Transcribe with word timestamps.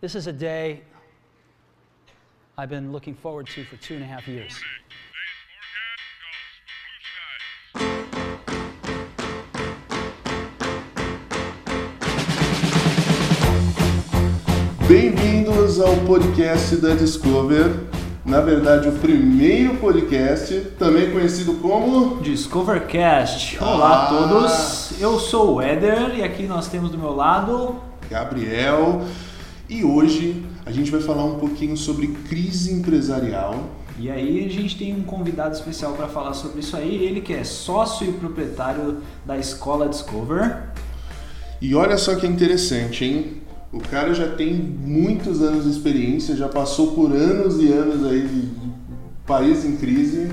This 0.00 0.14
is 0.14 0.26
a 0.26 0.32
day 0.32 0.80
I've 2.56 2.70
been 2.70 2.92
looking 2.92 3.14
forward 3.14 3.46
to 3.48 3.64
for 3.64 3.76
two 3.76 3.94
and 3.94 4.02
a 4.02 4.06
half 4.06 4.26
years. 4.28 4.58
Bem-vindos 14.88 15.80
ao 15.80 15.94
podcast 15.98 16.76
da 16.76 16.94
Discover. 16.94 17.84
Na 18.24 18.40
verdade, 18.40 18.88
o 18.88 18.92
primeiro 18.92 19.76
podcast, 19.76 20.54
também 20.78 21.10
conhecido 21.12 21.54
como 21.54 22.20
Discovercast. 22.20 23.58
Olá 23.62 23.88
Ah. 23.88 24.02
a 24.02 24.06
todos, 24.08 25.00
eu 25.00 25.18
sou 25.18 25.54
o 25.56 25.60
Éder 25.62 26.16
e 26.16 26.22
aqui 26.22 26.44
nós 26.44 26.68
temos 26.68 26.90
do 26.90 26.98
meu 26.98 27.14
lado. 27.14 27.76
Gabriel. 28.10 29.02
E 29.70 29.84
hoje 29.84 30.44
a 30.66 30.72
gente 30.72 30.90
vai 30.90 31.00
falar 31.00 31.24
um 31.24 31.38
pouquinho 31.38 31.76
sobre 31.76 32.08
crise 32.28 32.72
empresarial. 32.72 33.70
E 34.00 34.10
aí 34.10 34.44
a 34.44 34.48
gente 34.48 34.76
tem 34.76 34.92
um 34.92 35.04
convidado 35.04 35.54
especial 35.54 35.92
para 35.92 36.08
falar 36.08 36.34
sobre 36.34 36.58
isso 36.58 36.76
aí, 36.76 37.04
ele 37.04 37.20
que 37.20 37.32
é 37.32 37.44
sócio 37.44 38.04
e 38.08 38.12
proprietário 38.12 38.96
da 39.24 39.38
Escola 39.38 39.88
Discover. 39.88 40.64
E 41.60 41.72
olha 41.72 41.96
só 41.96 42.16
que 42.16 42.26
interessante, 42.26 43.04
hein? 43.04 43.42
O 43.72 43.78
cara 43.78 44.12
já 44.12 44.26
tem 44.34 44.52
muitos 44.54 45.40
anos 45.40 45.62
de 45.62 45.70
experiência, 45.70 46.34
já 46.34 46.48
passou 46.48 46.90
por 46.90 47.12
anos 47.12 47.62
e 47.62 47.68
anos 47.68 48.04
aí 48.10 48.26
de 48.26 48.48
país 49.24 49.64
em 49.64 49.76
crise. 49.76 50.32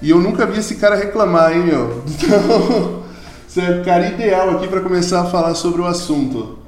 E 0.00 0.08
eu 0.08 0.18
nunca 0.18 0.46
vi 0.46 0.60
esse 0.60 0.76
cara 0.76 0.96
reclamar, 0.96 1.52
hein, 1.52 1.64
meu? 1.64 2.02
Então, 2.08 3.02
você 3.46 3.60
é 3.60 3.80
o 3.80 3.84
cara 3.84 4.08
ideal 4.08 4.50
aqui 4.50 4.66
para 4.66 4.80
começar 4.80 5.20
a 5.20 5.26
falar 5.26 5.54
sobre 5.54 5.82
o 5.82 5.84
assunto. 5.84 6.63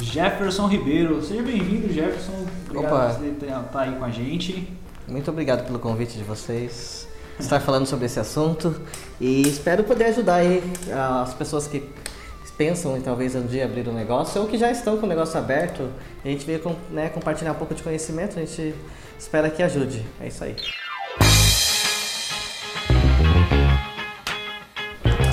Jefferson 0.00 0.66
Ribeiro, 0.68 1.20
seja 1.22 1.42
bem-vindo 1.42 1.92
Jefferson, 1.92 2.46
obrigado 2.66 2.92
Opa. 2.92 3.14
por 3.14 3.20
você 3.20 3.46
estar 3.46 3.80
aí 3.80 3.96
com 3.96 4.04
a 4.04 4.10
gente. 4.10 4.72
Muito 5.08 5.28
obrigado 5.30 5.66
pelo 5.66 5.80
convite 5.80 6.16
de 6.16 6.22
vocês. 6.22 7.08
Estar 7.38 7.58
falando 7.60 7.86
sobre 7.86 8.06
esse 8.06 8.20
assunto 8.20 8.80
e 9.20 9.42
espero 9.42 9.82
poder 9.82 10.04
ajudar 10.06 10.36
aí 10.36 10.62
as 11.22 11.34
pessoas 11.34 11.66
que 11.66 11.82
pensam 12.56 12.96
em 12.96 13.00
talvez 13.00 13.34
um 13.34 13.46
dia 13.46 13.64
abrir 13.64 13.88
um 13.88 13.92
negócio 13.92 14.40
ou 14.40 14.48
que 14.48 14.56
já 14.56 14.70
estão 14.70 14.98
com 14.98 15.06
o 15.06 15.08
negócio 15.08 15.38
aberto. 15.38 15.88
A 16.24 16.28
gente 16.28 16.46
veio 16.46 16.60
né, 16.90 17.08
compartilhar 17.08 17.52
um 17.52 17.56
pouco 17.56 17.74
de 17.74 17.82
conhecimento, 17.82 18.38
a 18.38 18.44
gente 18.44 18.74
espera 19.18 19.50
que 19.50 19.62
ajude. 19.62 20.04
É 20.20 20.28
isso 20.28 20.44
aí. 20.44 20.56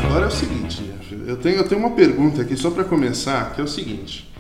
Agora 0.06 0.26
é 0.26 0.28
o 0.28 0.32
seguinte, 0.32 0.94
eu 1.28 1.38
tenho, 1.38 1.58
eu 1.58 1.68
tenho 1.68 1.82
uma 1.82 1.92
pergunta 1.92 2.42
aqui 2.42 2.56
só 2.56 2.72
para 2.72 2.84
começar, 2.84 3.54
que 3.54 3.62
é 3.62 3.64
o 3.64 3.68
seguinte. 3.68 4.35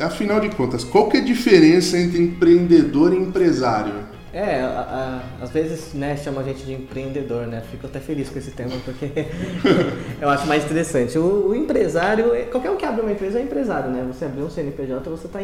Afinal 0.00 0.40
de 0.40 0.50
contas, 0.50 0.84
qual 0.84 1.08
que 1.08 1.16
é 1.16 1.20
a 1.20 1.24
diferença 1.24 1.98
entre 1.98 2.22
empreendedor 2.22 3.12
e 3.12 3.16
empresário? 3.16 3.94
É, 4.32 4.60
a- 4.60 5.22
a- 5.40 5.44
às 5.44 5.50
vezes 5.50 5.94
né, 5.94 6.14
chama 6.16 6.42
a 6.42 6.44
gente 6.44 6.62
de 6.64 6.74
empreendedor, 6.74 7.46
né? 7.46 7.62
Fico 7.70 7.86
até 7.86 7.98
feliz 8.00 8.28
com 8.28 8.38
esse 8.38 8.50
termo 8.50 8.74
porque 8.84 9.06
eu 10.20 10.28
acho 10.28 10.46
mais 10.46 10.64
interessante. 10.64 11.16
O, 11.18 11.48
o 11.48 11.54
empresário, 11.54 12.34
é- 12.34 12.42
qualquer 12.42 12.70
um 12.70 12.76
que 12.76 12.84
abre 12.84 13.00
uma 13.00 13.12
empresa 13.12 13.38
é 13.38 13.42
empresário, 13.42 13.90
né? 13.90 14.04
Você 14.12 14.26
abrir 14.26 14.42
um 14.42 14.50
CNPJ, 14.50 15.08
você 15.08 15.26
está 15.26 15.40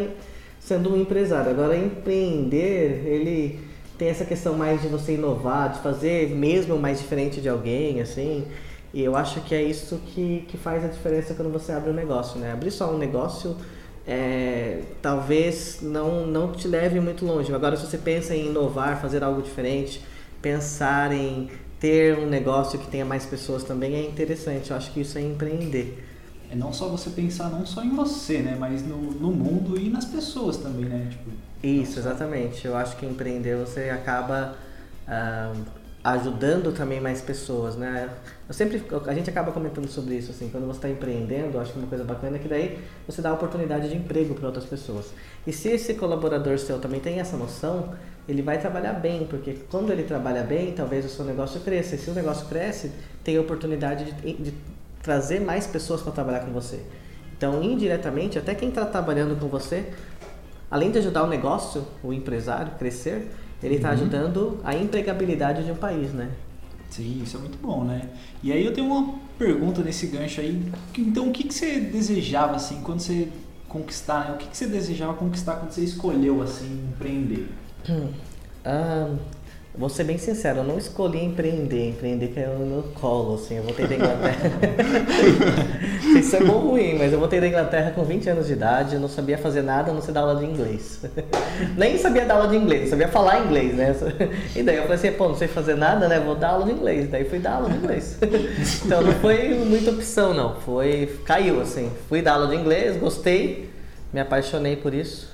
sendo 0.61 0.93
um 0.93 1.01
empresário. 1.01 1.51
Agora, 1.51 1.75
empreender, 1.77 3.03
ele 3.07 3.61
tem 3.97 4.09
essa 4.09 4.25
questão 4.27 4.55
mais 4.55 4.83
de 4.83 4.89
você 4.89 5.15
inovar, 5.15 5.73
de 5.73 5.79
fazer 5.81 6.29
mesmo 6.31 6.77
mais 6.77 6.99
diferente 6.99 7.41
de 7.41 7.49
alguém, 7.49 8.01
assim. 8.03 8.45
E 8.93 9.03
eu 9.03 9.17
acho 9.17 9.41
que 9.41 9.55
é 9.55 9.63
isso 9.63 10.01
que, 10.07 10.45
que 10.49 10.59
faz 10.59 10.85
a 10.85 10.89
diferença 10.89 11.33
quando 11.33 11.51
você 11.51 11.73
abre 11.73 11.91
um 11.91 11.95
negócio, 11.95 12.39
né? 12.39 12.53
Abrir 12.53 12.71
só 12.71 12.93
um 12.93 12.99
negócio 12.99 13.57
é, 14.07 14.83
talvez 15.01 15.79
não, 15.81 16.27
não 16.27 16.53
te 16.53 16.67
leve 16.67 16.99
muito 17.01 17.25
longe. 17.25 17.55
Agora, 17.55 17.77
se 17.77 17.87
você 17.87 17.99
pensa 17.99 18.35
em 18.35 18.47
inovar, 18.47 19.01
fazer 19.01 19.23
algo 19.23 19.43
diferente, 19.43 20.03
pensar 20.41 21.13
em 21.13 21.51
ter 21.79 22.19
um 22.19 22.27
negócio 22.27 22.79
que 22.79 22.87
tenha 22.89 23.05
mais 23.05 23.27
pessoas 23.27 23.65
também 23.65 23.95
é 23.95 24.03
interessante. 24.07 24.71
Eu 24.71 24.77
acho 24.77 24.93
que 24.93 25.01
isso 25.01 25.19
é 25.19 25.21
empreender. 25.21 26.05
É 26.51 26.55
não 26.55 26.73
só 26.73 26.89
você 26.89 27.11
pensar 27.11 27.49
não 27.51 27.65
só 27.65 27.83
em 27.83 27.91
você, 27.91 28.39
né, 28.39 28.57
mas 28.59 28.87
no, 28.87 28.99
no 28.99 29.33
mundo 29.33 29.81
e 29.81 29.89
nas 29.89 30.05
pessoas 30.05 30.59
também, 30.59 30.85
né? 30.85 31.09
Tipo, 31.11 31.31
Isso, 31.63 31.99
exatamente. 31.99 32.67
Eu 32.67 32.77
acho 32.77 32.97
que 32.97 33.07
empreender 33.07 33.57
você 33.57 33.89
acaba 33.89 34.57
ah, 35.07 35.53
ajudando 36.05 36.73
também 36.73 37.01
mais 37.01 37.21
pessoas, 37.21 37.77
né? 37.77 38.11
Eu 38.49 38.55
sempre, 38.55 38.83
a 39.07 39.15
gente 39.15 39.31
acaba 39.31 39.53
comentando 39.53 39.87
sobre 39.89 40.17
isso, 40.17 40.33
assim, 40.33 40.49
quando 40.49 40.67
você 40.67 40.79
está 40.79 40.89
empreendendo, 40.89 41.61
acho 41.61 41.73
que 41.73 41.79
uma 41.79 41.87
coisa 41.87 42.03
bacana 42.03 42.37
é 42.37 42.39
que 42.41 42.49
daí 42.49 42.79
você 43.07 43.23
dá 43.23 43.33
oportunidade 43.33 43.89
de 43.89 43.97
emprego 43.97 44.35
para 44.35 44.47
outras 44.47 44.65
pessoas. 44.65 45.13
E 45.47 45.53
se 45.53 45.69
esse 45.69 45.95
colaborador 45.95 46.59
seu 46.59 46.81
também 46.81 46.99
tem 46.99 47.21
essa 47.21 47.37
noção, 47.37 47.95
ele 48.29 48.43
vai 48.43 48.59
trabalhar 48.59 48.95
bem, 48.95 49.27
porque 49.27 49.59
quando 49.71 49.93
ele 49.93 50.03
trabalha 50.03 50.43
bem, 50.43 50.73
talvez 50.73 51.05
o 51.05 51.09
seu 51.09 51.25
negócio 51.25 51.61
cresça. 51.61 51.95
E 51.95 51.99
se 51.99 52.11
o 52.11 52.15
negócio 52.15 52.47
cresce, 52.47 52.91
tem 53.23 53.37
a 53.37 53.41
oportunidade 53.41 54.13
de, 54.13 54.33
de 54.33 54.55
trazer 55.03 55.41
mais 55.41 55.67
pessoas 55.67 56.03
para 56.03 56.13
trabalhar 56.13 56.41
com 56.41 56.53
você. 56.53 56.81
Então, 57.37 57.63
indiretamente, 57.63 58.39
até 58.39 58.55
quem 58.55 58.69
está 58.69 58.85
trabalhando 58.85 59.39
com 59.39 59.49
você 59.49 59.93
além 60.73 60.91
de 60.91 60.99
ajudar 60.99 61.25
o 61.25 61.27
negócio, 61.27 61.87
o 62.03 62.15
empresário 62.15 62.73
crescer, 62.79 63.31
ele 63.63 63.77
está 63.77 63.91
ajudando 63.91 64.61
a 64.65 64.75
empregabilidade 64.75 65.65
de 65.65 65.71
um 65.71 65.77
país, 65.77 66.13
né? 66.13 66.31
Sim, 66.91 67.23
isso 67.23 67.37
é 67.37 67.41
muito 67.41 67.59
bom, 67.59 67.85
né? 67.85 68.03
E 68.43 68.53
aí 68.53 68.65
eu 68.65 68.73
tenho 68.73 68.87
uma 68.87 69.15
pergunta 69.39 69.83
nesse 69.83 70.07
gancho 70.09 70.41
aí. 70.41 70.63
Então, 70.99 71.29
o 71.29 71.33
que, 71.33 71.45
que 71.45 71.55
você 71.55 71.81
desejava, 71.81 72.57
assim, 72.57 72.83
quando 72.83 73.01
você 73.01 73.29
conquistar, 73.69 74.29
né? 74.29 74.35
O 74.35 74.37
que, 74.37 74.47
que 74.49 74.57
você 74.57 74.67
desejava 74.67 75.15
conquistar 75.15 75.57
quando 75.57 75.71
você 75.71 75.83
escolheu, 75.83 76.43
assim, 76.43 76.87
empreender? 76.93 77.49
Ah, 78.65 79.15
vou 79.75 79.89
ser 79.89 80.05
bem 80.05 80.19
sincero, 80.19 80.59
eu 80.59 80.65
não 80.65 80.77
escolhi 80.77 81.25
empreender, 81.25 81.89
empreender 81.89 82.29
caiu 82.29 82.59
no 82.59 82.67
meu 82.67 82.83
colo, 82.95 83.37
assim, 83.37 83.57
eu 83.57 83.63
voltei 83.63 83.87
da 83.87 83.95
Inglaterra. 83.95 84.51
Não 86.05 86.13
sei 86.13 86.23
se 86.23 86.37
é 86.37 86.45
bom 86.45 86.53
ou 86.53 86.71
ruim, 86.73 86.99
mas 86.99 87.13
eu 87.13 87.19
voltei 87.19 87.41
da 87.41 87.49
Inglaterra 87.49 87.91
com 87.93 88.05
20 88.05 88.29
anos 88.29 88.47
de 88.47 88.53
idade, 88.53 88.95
eu 88.97 89.01
não 89.01 89.09
sabia 89.09 89.39
fazer 89.39 89.63
nada, 89.63 89.91
não 89.91 90.03
sei 90.03 90.13
dar 90.13 90.21
aula 90.21 90.37
de 90.37 90.45
inglês. 90.45 91.01
Nem 91.77 91.97
sabia 91.97 92.27
dar 92.27 92.35
aula 92.35 92.49
de 92.49 92.57
inglês, 92.57 92.91
sabia 92.91 93.09
falar 93.09 93.47
inglês, 93.47 93.75
né? 93.75 93.97
E 94.55 94.63
daí 94.63 94.77
eu 94.77 94.83
falei 94.83 94.97
assim, 94.97 95.13
pô, 95.13 95.29
não 95.29 95.37
sei 95.37 95.49
fazer 95.49 95.75
nada, 95.75 96.07
né? 96.07 96.21
Vou 96.21 96.35
dar 96.35 96.51
aula 96.51 96.67
de 96.67 96.73
inglês. 96.73 97.09
Daí 97.11 97.25
fui 97.25 97.39
dar 97.39 97.55
aula 97.55 97.71
de 97.71 97.77
inglês. 97.77 98.19
Então 98.85 99.01
não 99.01 99.13
foi 99.13 99.55
muita 99.55 99.91
opção, 99.91 100.35
não. 100.35 100.57
Foi. 100.57 101.19
Caiu, 101.25 101.61
assim. 101.61 101.91
Fui 102.09 102.21
dar 102.21 102.35
aula 102.35 102.49
de 102.49 102.57
inglês, 102.57 102.97
gostei, 102.97 103.71
me 104.13 104.21
apaixonei 104.21 104.77
por 104.77 104.93
isso. 104.93 105.31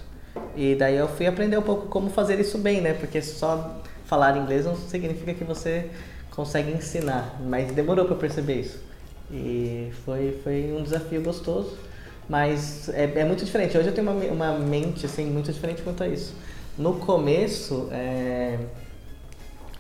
E 0.57 0.75
daí 0.75 0.97
eu 0.97 1.09
fui 1.09 1.27
aprender 1.27 1.57
um 1.59 1.63
pouco 1.63 1.87
como 1.87 2.11
fazer 2.11 2.39
isso 2.39 2.59
bem, 2.59 2.81
né? 2.81 2.93
Porque 2.93 3.21
só 3.23 3.81
falar 4.09 4.37
inglês 4.39 4.65
não 4.65 4.75
significa 4.75 5.33
que 5.35 5.45
você 5.45 5.91
consegue 6.31 6.73
ensinar. 6.73 7.39
Mas 7.41 7.71
demorou 7.73 8.07
para 8.07 8.17
perceber 8.17 8.61
isso. 8.63 8.81
E 9.31 9.93
foi, 10.05 10.41
foi 10.43 10.75
um 10.77 10.83
desafio 10.83 11.23
gostoso. 11.23 11.77
Mas 12.29 12.89
é, 12.89 13.05
é 13.05 13.25
muito 13.25 13.45
diferente. 13.45 13.77
Hoje 13.77 13.89
eu 13.89 13.95
tenho 13.95 14.11
uma, 14.11 14.25
uma 14.25 14.59
mente 14.59 15.07
assim, 15.07 15.27
muito 15.27 15.53
diferente 15.53 15.83
quanto 15.83 16.03
a 16.03 16.09
isso. 16.09 16.35
No 16.77 16.95
começo, 16.95 17.89
é, 17.91 18.59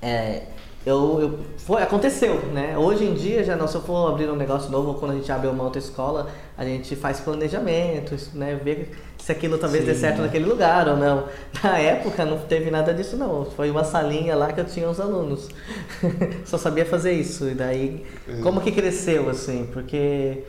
é, 0.00 0.42
eu, 0.86 1.20
eu- 1.20 1.38
foi, 1.58 1.82
aconteceu, 1.82 2.46
né? 2.52 2.76
Hoje 2.78 3.04
em 3.04 3.14
dia, 3.14 3.44
já 3.44 3.56
não, 3.56 3.66
se 3.68 3.74
eu 3.74 3.82
for 3.82 4.08
abrir 4.10 4.30
um 4.30 4.36
negócio 4.36 4.70
novo, 4.70 4.88
ou 4.90 4.94
quando 4.94 5.12
a 5.12 5.14
gente 5.14 5.30
abre 5.30 5.48
uma 5.48 5.64
outra 5.64 5.78
escola, 5.78 6.30
a 6.56 6.64
gente 6.64 6.96
faz 6.96 7.20
planejamento, 7.20 8.16
né? 8.34 8.54
Ver 8.62 8.96
se 9.18 9.30
aquilo 9.32 9.58
talvez 9.58 9.84
dê 9.84 9.94
Sim, 9.94 10.00
certo 10.00 10.18
né? 10.18 10.22
naquele 10.22 10.46
lugar 10.46 10.88
ou 10.88 10.96
não. 10.96 11.24
Na 11.62 11.78
época 11.78 12.24
não 12.24 12.38
teve 12.38 12.70
nada 12.70 12.94
disso 12.94 13.16
não. 13.16 13.44
Foi 13.44 13.70
uma 13.70 13.84
salinha 13.84 14.34
lá 14.36 14.52
que 14.52 14.60
eu 14.60 14.64
tinha 14.64 14.88
os 14.88 15.00
alunos. 15.00 15.48
Só 16.46 16.56
sabia 16.56 16.86
fazer 16.86 17.12
isso. 17.12 17.48
E 17.48 17.54
daí, 17.54 18.06
como 18.42 18.60
que 18.60 18.72
cresceu 18.72 19.28
assim? 19.28 19.68
Porque 19.72 20.44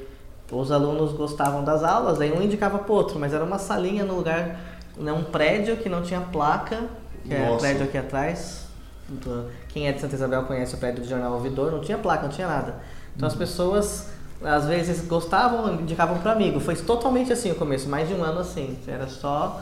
os 0.51 0.71
alunos 0.71 1.11
gostavam 1.13 1.63
das 1.63 1.83
aulas, 1.83 2.21
aí 2.21 2.31
um 2.31 2.41
indicava 2.41 2.79
pro 2.79 2.93
outro, 2.93 3.19
mas 3.19 3.33
era 3.33 3.43
uma 3.43 3.59
salinha 3.59 4.05
no 4.05 4.15
lugar, 4.15 4.59
né, 4.97 5.11
um 5.11 5.23
prédio 5.23 5.77
que 5.77 5.89
não 5.89 6.01
tinha 6.01 6.21
placa, 6.21 6.83
que 7.27 7.33
é 7.33 7.55
prédio 7.57 7.83
aqui 7.85 7.97
atrás. 7.97 8.68
Do- 9.13 9.49
Quem 9.69 9.87
é 9.87 9.91
de 9.91 9.99
Santa 10.01 10.15
Isabel 10.15 10.43
conhece 10.43 10.75
o 10.75 10.77
prédio 10.77 11.03
do 11.03 11.09
Jornal 11.09 11.33
Ouvidor, 11.33 11.71
não 11.71 11.81
tinha 11.81 11.97
placa, 11.97 12.23
não 12.23 12.29
tinha 12.29 12.47
nada. 12.47 12.75
Então 13.15 13.27
as 13.27 13.35
pessoas 13.35 14.07
às 14.41 14.65
vezes 14.65 15.05
gostavam, 15.05 15.75
indicavam 15.81 16.17
para 16.19 16.31
amigo. 16.31 16.59
Foi 16.59 16.75
totalmente 16.75 17.33
assim 17.33 17.51
o 17.51 17.55
começo, 17.55 17.89
mais 17.89 18.07
de 18.07 18.13
um 18.13 18.23
ano 18.23 18.39
assim. 18.39 18.77
Era 18.87 19.07
só. 19.07 19.61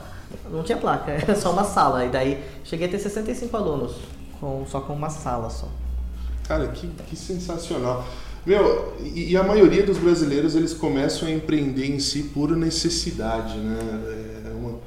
Não 0.52 0.62
tinha 0.64 0.78
placa, 0.78 1.10
era 1.24 1.36
só 1.36 1.52
uma 1.52 1.64
sala. 1.64 2.06
E 2.06 2.10
daí 2.10 2.44
cheguei 2.64 2.88
a 2.88 2.92
ter 2.92 3.00
65 3.00 3.56
alunos, 3.58 3.96
com, 4.40 4.66
só 4.68 4.82
com 4.82 4.94
uma 4.94 5.10
sala 5.10 5.50
só. 5.50 5.68
Cara, 6.48 6.68
que, 6.68 6.88
que 6.88 7.16
sensacional. 7.16 8.06
Meu, 8.46 8.94
e, 9.02 9.32
e 9.32 9.38
a 9.38 9.44
maioria 9.44 9.84
dos 9.84 9.98
brasileiros 9.98 10.56
eles 10.56 10.74
começam 10.74 11.28
a 11.28 11.32
empreender 11.32 11.86
em 11.94 12.00
si 12.00 12.24
por 12.34 12.50
necessidade, 12.56 13.58
né? 13.58 13.80
É 14.46 14.54
uma- 14.56 14.80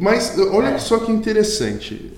Mas 0.00 0.36
olha 0.52 0.68
É. 0.70 0.78
só 0.78 0.98
que 0.98 1.12
interessante. 1.12 2.12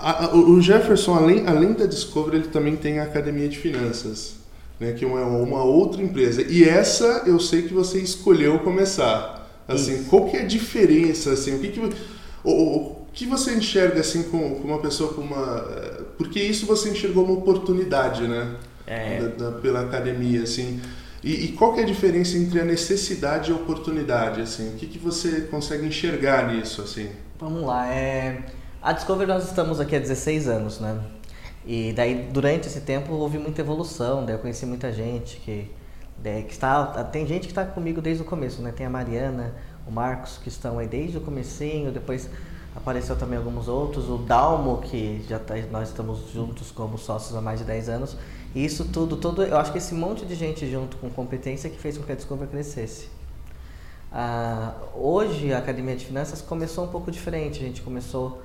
A- 0.00 0.24
a- 0.26 0.34
o 0.34 0.60
Jefferson, 0.60 1.14
além, 1.14 1.46
além 1.46 1.72
da 1.72 1.86
Discovery, 1.86 2.36
ele 2.38 2.48
também 2.48 2.76
tem 2.76 2.98
a 2.98 3.04
Academia 3.04 3.48
de 3.48 3.58
Finanças, 3.58 4.34
né? 4.78 4.92
Que 4.92 5.04
é 5.04 5.08
uma, 5.08 5.22
uma 5.24 5.62
outra 5.64 6.02
empresa. 6.02 6.42
E 6.42 6.64
essa 6.64 7.22
eu 7.26 7.38
sei 7.40 7.62
que 7.62 7.74
você 7.74 7.98
escolheu 7.98 8.58
começar. 8.60 9.38
Assim, 9.68 9.94
Isso. 10.00 10.04
qual 10.10 10.26
que 10.28 10.36
é 10.36 10.42
a 10.42 10.46
diferença, 10.46 11.32
assim, 11.32 11.54
o 11.54 11.60
que 11.60 11.68
que, 11.68 11.80
o 12.44 12.96
que 13.12 13.24
você 13.26 13.54
enxerga, 13.54 14.00
assim, 14.00 14.24
com, 14.24 14.56
com 14.56 14.66
uma 14.68 14.78
pessoa 14.80 15.12
com 15.14 15.20
uma... 15.20 15.64
eh, 15.70 16.00
Porque 16.18 16.40
isso 16.40 16.66
você 16.66 16.90
enxergou 16.90 17.24
uma 17.24 17.34
oportunidade, 17.34 18.26
né? 18.26 18.56
É, 18.86 19.20
Da- 19.20 19.50
da- 19.50 19.58
pela 19.58 19.82
academia, 19.82 20.42
assim. 20.42 20.80
E, 21.22 21.44
e 21.44 21.48
qual 21.52 21.72
que 21.74 21.80
é 21.80 21.82
a 21.82 21.86
diferença 21.86 22.36
entre 22.36 22.58
a 22.60 22.64
necessidade 22.64 23.50
e 23.50 23.52
a 23.52 23.56
oportunidade, 23.56 24.40
assim? 24.40 24.70
O 24.70 24.72
que 24.76 24.86
que 24.86 24.98
você 24.98 25.42
consegue 25.42 25.86
enxergar 25.86 26.52
nisso, 26.52 26.82
assim? 26.82 27.08
Vamos 27.38 27.64
lá, 27.64 27.86
é... 27.92 28.40
a 28.82 28.92
Discover 28.92 29.28
nós 29.28 29.44
estamos 29.44 29.78
aqui 29.78 29.94
há 29.94 29.98
16 29.98 30.48
anos, 30.48 30.80
né? 30.80 30.98
E 31.66 31.92
daí 31.92 32.28
durante 32.32 32.66
esse 32.66 32.80
tempo 32.80 33.12
houve 33.12 33.38
muita 33.38 33.60
evolução, 33.60 34.24
daí 34.24 34.34
eu 34.34 34.38
conheci 34.38 34.64
muita 34.64 34.90
gente 34.90 35.36
que, 35.36 35.70
que 36.22 36.52
está, 36.52 37.04
tem 37.04 37.26
gente 37.26 37.42
que 37.42 37.52
está 37.52 37.64
comigo 37.64 38.00
desde 38.00 38.22
o 38.22 38.26
começo, 38.26 38.62
né? 38.62 38.72
Tem 38.72 38.86
a 38.86 38.90
Mariana, 38.90 39.54
o 39.86 39.90
Marcos 39.90 40.38
que 40.38 40.48
estão 40.48 40.78
aí 40.78 40.88
desde 40.88 41.18
o 41.18 41.20
comecinho, 41.20 41.92
depois 41.92 42.30
apareceu 42.74 43.16
também 43.16 43.36
alguns 43.36 43.68
outros, 43.68 44.08
o 44.08 44.16
Dalmo 44.16 44.78
que 44.78 45.22
já 45.28 45.38
tá, 45.38 45.56
nós 45.70 45.88
estamos 45.88 46.32
juntos 46.32 46.70
como 46.70 46.96
sócios 46.96 47.36
há 47.36 47.40
mais 47.42 47.58
de 47.58 47.66
10 47.66 47.88
anos. 47.90 48.16
E 48.54 48.64
isso 48.64 48.86
tudo, 48.86 49.16
todo, 49.16 49.42
eu 49.42 49.58
acho 49.58 49.72
que 49.72 49.78
esse 49.78 49.94
monte 49.94 50.24
de 50.24 50.34
gente 50.34 50.68
junto 50.70 50.96
com 50.96 51.10
competência 51.10 51.68
que 51.68 51.78
fez 51.78 51.98
com 51.98 52.04
que 52.04 52.12
a 52.12 52.14
Discover 52.14 52.48
crescesse. 52.48 53.08
Ah, 54.10 54.72
hoje 54.94 55.52
a 55.52 55.58
Academia 55.58 55.94
de 55.94 56.06
Finanças 56.06 56.40
começou 56.40 56.84
um 56.84 56.88
pouco 56.88 57.10
diferente. 57.10 57.62
A 57.62 57.66
gente 57.66 57.82
começou 57.82 58.40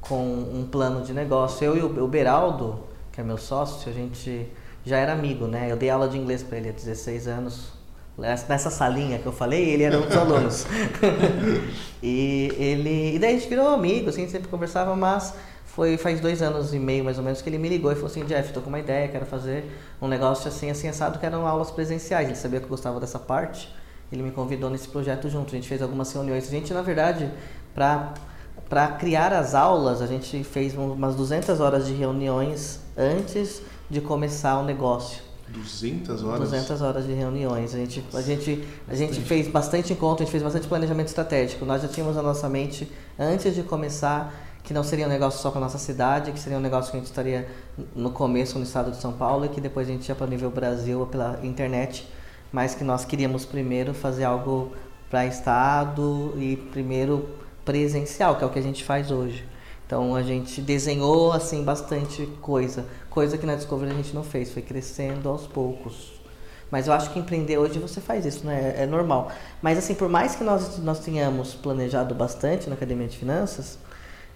com 0.00 0.22
um 0.22 0.66
plano 0.70 1.02
de 1.02 1.12
negócio. 1.12 1.64
Eu 1.64 1.76
e 1.76 1.82
o 1.82 2.08
Beraldo, 2.08 2.80
que 3.12 3.20
é 3.20 3.24
meu 3.24 3.38
sócio, 3.38 3.90
a 3.90 3.94
gente 3.94 4.48
já 4.84 4.96
era 4.96 5.12
amigo, 5.12 5.46
né? 5.46 5.70
Eu 5.70 5.76
dei 5.76 5.90
aula 5.90 6.08
de 6.08 6.18
inglês 6.18 6.42
para 6.42 6.58
ele 6.58 6.68
há 6.68 6.72
16 6.72 7.28
anos. 7.28 7.72
Nessa 8.18 8.70
salinha 8.70 9.18
que 9.18 9.26
eu 9.26 9.32
falei, 9.32 9.70
ele 9.70 9.82
era 9.82 9.98
um 9.98 10.06
dos 10.06 10.16
alunos. 10.16 10.66
e 12.02 12.52
ele, 12.58 13.14
e 13.14 13.18
daí 13.18 13.34
a 13.34 13.38
gente 13.38 13.48
virou 13.48 13.68
amigo, 13.68 14.10
assim, 14.10 14.28
sempre 14.28 14.48
conversava, 14.48 14.94
mas 14.94 15.34
foi 15.64 15.96
faz 15.96 16.20
dois 16.20 16.42
anos 16.42 16.74
e 16.74 16.78
meio 16.78 17.04
mais 17.04 17.16
ou 17.16 17.24
menos 17.24 17.40
que 17.40 17.48
ele 17.48 17.56
me 17.56 17.68
ligou 17.68 17.90
e 17.92 17.94
falou 17.94 18.10
assim, 18.10 18.24
Jeff, 18.24 18.52
tô 18.52 18.60
com 18.60 18.68
uma 18.68 18.80
ideia, 18.80 19.08
quero 19.08 19.24
fazer 19.24 19.64
um 20.02 20.08
negócio 20.08 20.48
assim, 20.48 20.68
assim, 20.68 20.88
assado, 20.88 21.18
que 21.18 21.24
eram 21.24 21.46
aulas 21.46 21.70
presenciais. 21.70 22.26
Ele 22.26 22.36
sabia 22.36 22.58
que 22.58 22.66
eu 22.66 22.70
gostava 22.70 23.00
dessa 23.00 23.18
parte, 23.18 23.74
ele 24.12 24.22
me 24.22 24.32
convidou 24.32 24.68
nesse 24.68 24.88
projeto 24.88 25.30
junto. 25.30 25.54
A 25.54 25.56
gente 25.56 25.68
fez 25.68 25.80
algumas 25.80 26.12
reuniões. 26.12 26.46
A 26.46 26.50
gente, 26.50 26.74
na 26.74 26.82
verdade, 26.82 27.30
para 27.74 28.12
para 28.68 28.88
criar 28.88 29.32
as 29.32 29.54
aulas, 29.54 30.00
a 30.02 30.06
gente 30.06 30.42
fez 30.44 30.76
um- 30.76 30.92
umas 30.92 31.14
200 31.14 31.60
horas 31.60 31.86
de 31.86 31.92
reuniões 31.92 32.80
antes 32.96 33.62
de 33.88 34.00
começar 34.00 34.58
o 34.58 34.64
negócio. 34.64 35.22
200 35.48 36.22
horas? 36.22 36.40
200 36.50 36.80
horas 36.80 37.04
de 37.06 37.12
reuniões. 37.12 37.74
A 37.74 37.78
gente, 37.78 38.04
a 38.14 38.20
gente, 38.22 38.64
a 38.88 38.94
gente 38.94 39.20
fez 39.20 39.48
bastante 39.48 39.92
encontro, 39.92 40.22
a 40.22 40.24
gente 40.24 40.30
fez 40.30 40.42
bastante 40.44 40.68
planejamento 40.68 41.08
estratégico. 41.08 41.64
Nós 41.64 41.82
já 41.82 41.88
tínhamos 41.88 42.14
na 42.14 42.22
nossa 42.22 42.48
mente, 42.48 42.90
antes 43.18 43.54
de 43.56 43.64
começar, 43.64 44.32
que 44.62 44.72
não 44.72 44.84
seria 44.84 45.06
um 45.06 45.08
negócio 45.08 45.40
só 45.40 45.50
para 45.50 45.60
nossa 45.60 45.78
cidade, 45.78 46.30
que 46.30 46.38
seria 46.38 46.56
um 46.56 46.60
negócio 46.60 46.92
que 46.92 46.96
a 46.98 47.00
gente 47.00 47.08
estaria 47.08 47.48
no 47.96 48.12
começo 48.12 48.58
no 48.58 48.64
estado 48.64 48.92
de 48.92 48.98
São 48.98 49.12
Paulo 49.12 49.44
e 49.44 49.48
que 49.48 49.60
depois 49.60 49.88
a 49.88 49.90
gente 49.90 50.08
ia 50.08 50.14
para 50.14 50.26
nível 50.28 50.50
Brasil 50.50 51.04
pela 51.10 51.40
internet, 51.42 52.06
mas 52.52 52.74
que 52.76 52.84
nós 52.84 53.04
queríamos 53.04 53.44
primeiro 53.44 53.92
fazer 53.92 54.22
algo 54.24 54.70
para 55.10 55.26
estado 55.26 56.32
e 56.36 56.56
primeiro 56.56 57.28
presencial, 57.64 58.36
que 58.36 58.44
é 58.44 58.46
o 58.46 58.50
que 58.50 58.58
a 58.58 58.62
gente 58.62 58.84
faz 58.84 59.10
hoje. 59.10 59.44
Então 59.86 60.14
a 60.14 60.22
gente 60.22 60.60
desenhou 60.60 61.32
assim 61.32 61.64
bastante 61.64 62.24
coisa, 62.40 62.86
coisa 63.08 63.36
que 63.36 63.44
na 63.44 63.56
Discovery 63.56 63.90
a 63.90 63.94
gente 63.94 64.14
não 64.14 64.22
fez, 64.22 64.52
foi 64.52 64.62
crescendo 64.62 65.28
aos 65.28 65.46
poucos. 65.46 66.20
Mas 66.70 66.86
eu 66.86 66.92
acho 66.92 67.10
que 67.10 67.18
empreender 67.18 67.58
hoje 67.58 67.78
você 67.80 68.00
faz 68.00 68.24
isso, 68.24 68.46
né? 68.46 68.74
É 68.76 68.86
normal. 68.86 69.32
Mas 69.60 69.76
assim, 69.76 69.94
por 69.94 70.08
mais 70.08 70.36
que 70.36 70.44
nós, 70.44 70.78
nós 70.78 71.00
tenhamos 71.00 71.54
planejado 71.54 72.14
bastante 72.14 72.68
na 72.68 72.76
Academia 72.76 73.08
de 73.08 73.16
Finanças, 73.16 73.78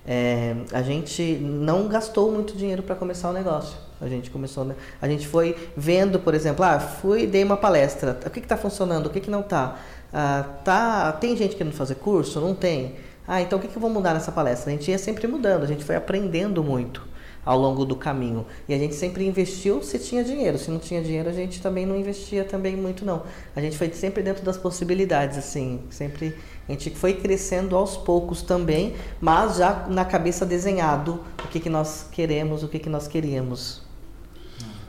é, 0.06 0.56
a 0.73 0.82
gente 0.82 1.23
não 1.41 1.88
gastou 1.88 2.31
muito 2.31 2.56
dinheiro 2.56 2.82
para 2.82 2.97
começar 2.97 3.31
o 3.31 3.32
negócio. 3.32 3.79
A 4.00 4.09
gente 4.09 4.31
começou, 4.31 4.65
né? 4.65 4.75
a 5.00 5.09
gente 5.09 5.27
foi 5.27 5.56
vendo, 5.77 6.19
por 6.19 6.35
exemplo, 6.35 6.65
ah, 6.65 6.79
fui 6.81 7.27
dei 7.27 7.44
uma 7.44 7.56
palestra, 7.56 8.19
o 8.27 8.29
que 8.29 8.41
está 8.41 8.56
funcionando, 8.56 9.06
o 9.06 9.11
que, 9.11 9.20
que 9.20 9.31
não 9.31 9.41
está? 9.41 9.79
Ah, 10.12 10.44
tá, 10.65 11.12
tem 11.12 11.37
gente 11.37 11.56
querendo 11.56 11.75
fazer 11.75 11.94
curso? 11.94 12.41
Não 12.41 12.55
tem. 12.55 12.97
Ah, 13.26 13.41
então 13.41 13.59
o 13.59 13.62
que, 13.62 13.69
que 13.69 13.76
eu 13.76 13.81
vou 13.81 13.91
mudar 13.91 14.15
nessa 14.15 14.31
palestra? 14.31 14.71
A 14.71 14.76
gente 14.76 14.91
ia 14.91 14.99
sempre 14.99 15.26
mudando, 15.26 15.62
a 15.62 15.67
gente 15.67 15.85
foi 15.85 15.97
aprendendo 15.97 16.62
muito 16.62 17.15
ao 17.44 17.59
longo 17.59 17.85
do 17.85 17.94
caminho. 17.94 18.47
E 18.69 18.75
a 18.75 18.79
gente 18.79 18.94
sempre 18.94 19.26
investiu 19.26 19.82
se 19.82 19.99
tinha 19.99 20.25
dinheiro. 20.25 20.59
Se 20.59 20.71
não 20.71 20.79
tinha 20.79 21.03
dinheiro, 21.03 21.29
a 21.29 21.32
gente 21.32 21.61
também 21.61 21.85
não 21.85 21.97
investia 21.97 22.44
também 22.44 22.76
muito 22.76 23.05
não. 23.05 23.23
A 23.55 23.61
gente 23.61 23.76
foi 23.76 23.91
sempre 23.93 24.23
dentro 24.23 24.44
das 24.44 24.56
possibilidades, 24.56 25.37
assim, 25.37 25.81
sempre 25.91 26.35
a 26.67 26.73
gente 26.73 26.91
foi 26.91 27.12
crescendo 27.15 27.76
aos 27.76 27.97
poucos 27.97 28.41
também, 28.41 28.94
mas 29.21 29.59
já 29.59 29.87
na 29.88 30.05
cabeça 30.05 30.47
desenhado 30.47 31.20
o 31.44 31.49
que, 31.49 31.61
que 31.61 31.69
nós 31.69 32.09
queremos, 32.11 32.62
o 32.62 32.69
que, 32.69 32.79
que 32.79 32.88
nós 32.88 33.06
queríamos. 33.06 33.82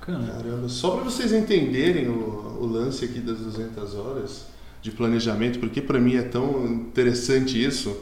Caramba, 0.02 0.70
só 0.70 0.92
para 0.92 1.04
vocês 1.04 1.34
entenderem 1.34 2.08
o, 2.08 2.60
o 2.62 2.66
lance 2.66 3.04
aqui 3.04 3.20
das 3.20 3.40
200 3.40 3.96
horas 3.96 4.46
de 4.82 4.92
planejamento, 4.92 5.60
porque 5.60 5.82
para 5.82 6.00
mim 6.00 6.16
é 6.16 6.22
tão 6.22 6.66
interessante 6.68 7.62
isso. 7.62 7.98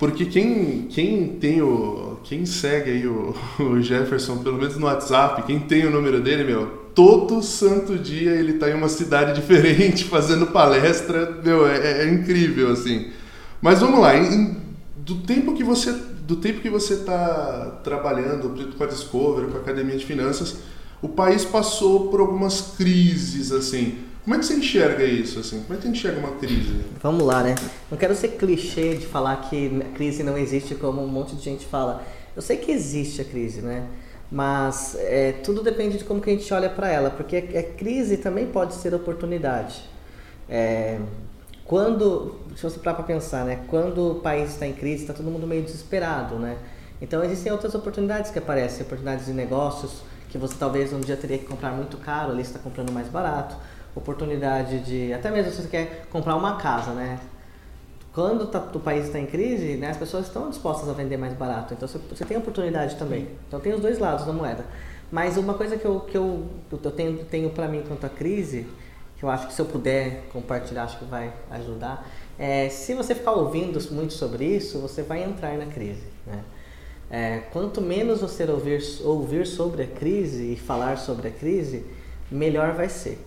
Porque 0.00 0.24
quem, 0.24 0.86
quem 0.88 1.28
tem 1.38 1.60
o. 1.60 2.18
Quem 2.24 2.46
segue 2.46 2.90
aí 2.90 3.06
o, 3.06 3.34
o 3.60 3.82
Jefferson, 3.82 4.38
pelo 4.38 4.56
menos 4.56 4.76
no 4.78 4.86
WhatsApp, 4.86 5.42
quem 5.42 5.60
tem 5.60 5.86
o 5.86 5.90
número 5.90 6.22
dele, 6.22 6.42
meu, 6.42 6.66
todo 6.94 7.42
santo 7.42 7.98
dia 7.98 8.32
ele 8.32 8.54
tá 8.54 8.70
em 8.70 8.74
uma 8.74 8.88
cidade 8.88 9.38
diferente 9.40 10.04
fazendo 10.04 10.46
palestra, 10.46 11.38
meu, 11.44 11.66
é, 11.66 12.04
é 12.04 12.10
incrível, 12.12 12.72
assim. 12.72 13.10
Mas 13.60 13.80
vamos 13.80 14.00
lá, 14.00 14.16
em- 14.16 14.56
do 14.96 15.16
tempo 15.16 15.52
que 15.54 15.62
você 15.62 15.92
do 16.26 16.36
tempo 16.36 16.60
que 16.60 16.70
você 16.70 16.94
está 16.94 17.80
trabalhando 17.82 18.74
com 18.78 18.84
a 18.84 18.86
Discovery, 18.86 19.50
com 19.50 19.58
a 19.58 19.60
Academia 19.60 19.96
de 19.98 20.06
Finanças, 20.06 20.58
o 21.02 21.08
país 21.08 21.44
passou 21.44 22.08
por 22.08 22.20
algumas 22.20 22.74
crises, 22.76 23.50
assim. 23.52 23.98
Como 24.22 24.36
é 24.36 24.38
que 24.38 24.44
você 24.44 24.54
enxerga 24.54 25.04
isso, 25.04 25.40
assim? 25.40 25.62
Como 25.62 25.74
é 25.74 25.76
que 25.76 25.82
você 25.82 25.88
enxerga 25.88 26.18
uma 26.18 26.36
crise? 26.36 26.80
Vamos 27.02 27.24
lá, 27.24 27.42
né? 27.42 27.54
Não 27.90 27.96
quero 27.96 28.14
ser 28.14 28.28
clichê 28.28 28.94
de 28.94 29.06
falar 29.06 29.36
que 29.48 29.80
a 29.80 29.94
crise 29.94 30.22
não 30.22 30.36
existe 30.36 30.74
como 30.74 31.02
um 31.02 31.06
monte 31.06 31.34
de 31.34 31.42
gente 31.42 31.66
fala. 31.66 32.04
Eu 32.36 32.42
sei 32.42 32.58
que 32.58 32.70
existe 32.70 33.22
a 33.22 33.24
crise, 33.24 33.62
né? 33.62 33.86
Mas 34.30 34.94
é, 34.98 35.32
tudo 35.42 35.62
depende 35.62 35.98
de 35.98 36.04
como 36.04 36.20
que 36.20 36.30
a 36.30 36.32
gente 36.32 36.52
olha 36.52 36.68
para 36.68 36.88
ela, 36.88 37.10
porque 37.10 37.36
a, 37.36 37.62
crise 37.62 38.18
também 38.18 38.46
pode 38.46 38.74
ser 38.74 38.94
oportunidade. 38.94 39.82
É, 40.48 40.98
quando, 41.64 42.36
se 42.56 42.62
você 42.62 42.78
parar 42.78 42.96
para 42.96 43.04
pensar, 43.04 43.44
né? 43.44 43.60
Quando 43.68 44.12
o 44.12 44.14
país 44.16 44.50
está 44.50 44.66
em 44.66 44.72
crise, 44.72 45.02
está 45.02 45.14
todo 45.14 45.30
mundo 45.30 45.46
meio 45.46 45.62
desesperado, 45.62 46.36
né? 46.36 46.58
Então 47.00 47.24
existem 47.24 47.50
outras 47.50 47.74
oportunidades 47.74 48.30
que 48.30 48.38
aparecem, 48.38 48.82
oportunidades 48.82 49.26
de 49.26 49.32
negócios 49.32 50.02
que 50.28 50.38
você 50.38 50.54
talvez 50.56 50.92
um 50.92 51.00
dia 51.00 51.16
teria 51.16 51.38
que 51.38 51.44
comprar 51.44 51.72
muito 51.72 51.96
caro, 51.96 52.30
ali 52.30 52.42
está 52.42 52.58
comprando 52.58 52.92
mais 52.92 53.08
barato. 53.08 53.56
Oportunidade 53.94 54.80
de, 54.80 55.12
até 55.12 55.30
mesmo 55.30 55.50
se 55.52 55.62
você 55.62 55.68
quer 55.68 56.06
comprar 56.10 56.36
uma 56.36 56.56
casa, 56.56 56.92
né? 56.92 57.18
Quando 58.12 58.46
tá- 58.46 58.70
o 58.74 58.80
país 58.80 59.06
está 59.06 59.18
em 59.18 59.26
crise, 59.26 59.76
né, 59.76 59.90
as 59.90 59.96
pessoas 59.96 60.26
estão 60.26 60.48
dispostas 60.50 60.88
a 60.88 60.92
vender 60.92 61.16
mais 61.16 61.32
barato. 61.34 61.74
Então 61.74 61.86
você, 61.88 61.98
você 61.98 62.24
tem 62.24 62.36
oportunidade 62.36 62.96
também. 62.96 63.28
Então 63.46 63.60
tem 63.60 63.72
os 63.72 63.80
dois 63.80 63.98
lados 63.98 64.26
da 64.26 64.32
moeda. 64.32 64.64
Mas 65.12 65.36
uma 65.36 65.54
coisa 65.54 65.76
que 65.76 65.84
eu, 65.84 66.00
que 66.00 66.16
eu, 66.16 66.44
eu 66.70 66.90
tenho, 66.90 67.24
tenho 67.24 67.50
para 67.50 67.68
mim 67.68 67.82
quanto 67.86 68.04
à 68.06 68.08
crise, 68.08 68.66
que 69.16 69.24
eu 69.24 69.28
acho 69.28 69.48
que 69.48 69.52
se 69.52 69.60
eu 69.60 69.66
puder 69.66 70.24
compartilhar, 70.32 70.84
acho 70.84 70.98
que 70.98 71.04
vai 71.04 71.32
ajudar, 71.50 72.08
é 72.38 72.68
se 72.68 72.94
você 72.94 73.14
ficar 73.14 73.32
ouvindo 73.32 73.78
muito 73.92 74.12
sobre 74.12 74.44
isso, 74.44 74.78
você 74.78 75.02
vai 75.02 75.22
entrar 75.22 75.56
na 75.58 75.66
crise. 75.66 76.04
Né? 76.26 76.42
É, 77.10 77.38
quanto 77.52 77.80
menos 77.80 78.20
você 78.20 78.44
ouvir, 78.44 78.80
ouvir 79.04 79.46
sobre 79.46 79.82
a 79.82 79.86
crise 79.86 80.52
e 80.52 80.56
falar 80.56 80.96
sobre 80.96 81.28
a 81.28 81.30
crise, 81.30 81.84
melhor 82.30 82.72
vai 82.72 82.88
ser. 82.88 83.18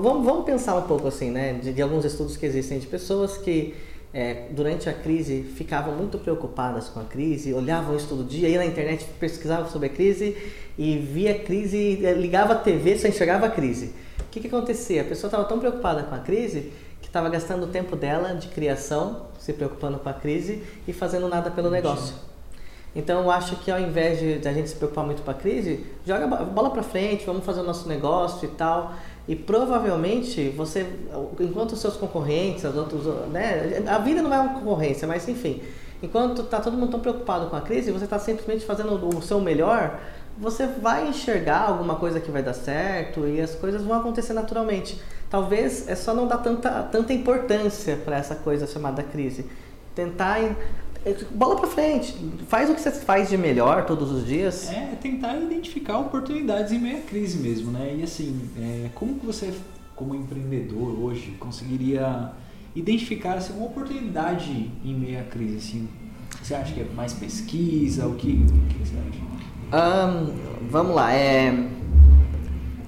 Vamos, 0.00 0.24
vamos 0.24 0.46
pensar 0.46 0.74
um 0.76 0.82
pouco 0.82 1.08
assim, 1.08 1.30
né? 1.30 1.52
De, 1.52 1.70
de 1.70 1.82
alguns 1.82 2.06
estudos 2.06 2.34
que 2.36 2.46
existem 2.46 2.78
de 2.78 2.86
pessoas 2.86 3.36
que 3.36 3.74
é, 4.14 4.46
durante 4.50 4.88
a 4.88 4.92
crise 4.92 5.42
ficavam 5.42 5.94
muito 5.94 6.18
preocupadas 6.18 6.88
com 6.88 7.00
a 7.00 7.04
crise, 7.04 7.52
olhavam 7.52 7.94
isso 7.94 8.08
todo 8.08 8.24
dia, 8.24 8.48
ia 8.48 8.58
na 8.58 8.64
internet, 8.64 9.04
pesquisavam 9.20 9.68
sobre 9.68 9.88
a 9.88 9.90
crise 9.90 10.34
e 10.78 10.96
via 10.96 11.32
a 11.32 11.38
crise, 11.38 12.00
eh, 12.04 12.14
ligava 12.14 12.54
a 12.54 12.56
TV, 12.56 12.98
só 12.98 13.06
enxergava 13.06 13.46
a 13.46 13.50
crise. 13.50 13.92
O 14.20 14.30
que, 14.30 14.40
que 14.40 14.46
acontecia? 14.46 15.02
A 15.02 15.04
pessoa 15.04 15.28
estava 15.28 15.44
tão 15.44 15.58
preocupada 15.58 16.04
com 16.04 16.14
a 16.14 16.20
crise 16.20 16.72
que 17.02 17.08
estava 17.08 17.28
gastando 17.28 17.64
o 17.64 17.66
tempo 17.66 17.94
dela 17.94 18.34
de 18.34 18.48
criação, 18.48 19.26
se 19.38 19.52
preocupando 19.52 19.98
com 19.98 20.08
a 20.08 20.14
crise 20.14 20.62
e 20.88 20.92
fazendo 20.94 21.28
nada 21.28 21.50
pelo 21.50 21.68
negócio. 21.68 22.14
Então 22.94 23.22
eu 23.22 23.30
acho 23.30 23.56
que 23.56 23.70
ao 23.70 23.80
invés 23.80 24.18
de, 24.18 24.38
de 24.38 24.48
a 24.48 24.52
gente 24.52 24.68
se 24.68 24.76
preocupar 24.76 25.04
muito 25.04 25.22
com 25.22 25.30
a 25.30 25.34
crise, 25.34 25.86
joga 26.06 26.26
bola 26.26 26.70
para 26.70 26.82
frente, 26.82 27.24
vamos 27.24 27.44
fazer 27.44 27.60
o 27.60 27.64
nosso 27.64 27.88
negócio 27.88 28.46
e 28.46 28.52
tal. 28.52 28.94
E 29.26 29.36
provavelmente 29.36 30.48
você, 30.50 30.86
enquanto 31.38 31.72
os 31.72 31.80
seus 31.80 31.96
concorrentes, 31.96 32.64
os 32.64 32.76
outros, 32.76 33.04
né, 33.30 33.82
a 33.86 33.98
vida 33.98 34.20
não 34.20 34.34
é 34.34 34.38
uma 34.38 34.54
concorrência, 34.54 35.06
mas 35.06 35.28
enfim, 35.28 35.62
enquanto 36.02 36.42
tá 36.42 36.60
todo 36.60 36.76
mundo 36.76 36.90
tão 36.90 37.00
preocupado 37.00 37.46
com 37.46 37.54
a 37.54 37.60
crise, 37.60 37.92
você 37.92 38.04
está 38.04 38.18
simplesmente 38.18 38.64
fazendo 38.64 39.16
o 39.16 39.22
seu 39.22 39.40
melhor, 39.40 40.00
você 40.36 40.66
vai 40.66 41.08
enxergar 41.08 41.68
alguma 41.68 41.94
coisa 41.96 42.18
que 42.18 42.30
vai 42.30 42.42
dar 42.42 42.54
certo 42.54 43.26
e 43.26 43.40
as 43.40 43.54
coisas 43.54 43.82
vão 43.82 43.96
acontecer 43.96 44.32
naturalmente. 44.32 45.00
talvez 45.30 45.88
é 45.88 45.94
só 45.94 46.12
não 46.14 46.26
dar 46.26 46.38
tanta, 46.38 46.82
tanta 46.90 47.12
importância 47.12 47.96
para 48.04 48.16
essa 48.16 48.34
coisa 48.34 48.66
chamada 48.66 49.02
crise. 49.02 49.46
Tentar 49.94 50.40
bola 51.32 51.56
para 51.56 51.66
frente, 51.66 52.14
faz 52.48 52.70
o 52.70 52.74
que 52.74 52.80
você 52.80 52.90
faz 52.92 53.28
de 53.28 53.36
melhor 53.36 53.84
todos 53.84 54.10
os 54.10 54.26
dias. 54.26 54.70
É, 54.70 54.96
tentar 55.00 55.36
identificar 55.36 55.98
oportunidades 55.98 56.72
em 56.72 56.78
meio 56.78 56.98
à 56.98 57.00
crise 57.00 57.38
mesmo, 57.38 57.72
né? 57.72 57.96
E 57.98 58.02
assim, 58.02 58.40
é, 58.58 58.88
como 58.94 59.18
que 59.18 59.26
você, 59.26 59.52
como 59.96 60.14
empreendedor 60.14 60.98
hoje, 61.00 61.32
conseguiria 61.40 62.30
identificar 62.74 63.34
assim, 63.34 63.52
uma 63.54 63.66
oportunidade 63.66 64.70
em 64.84 64.94
meio 64.94 65.20
à 65.20 65.24
crise? 65.24 65.56
Assim, 65.56 65.88
você 66.40 66.54
acha 66.54 66.72
que 66.72 66.80
é 66.80 66.86
mais 66.94 67.12
pesquisa? 67.12 68.06
O 68.06 68.14
que, 68.14 68.28
o 68.28 68.66
que 68.68 68.78
você 68.78 68.94
acha? 68.96 69.32
Um, 69.72 70.68
vamos 70.68 70.94
lá, 70.94 71.12
é... 71.12 71.68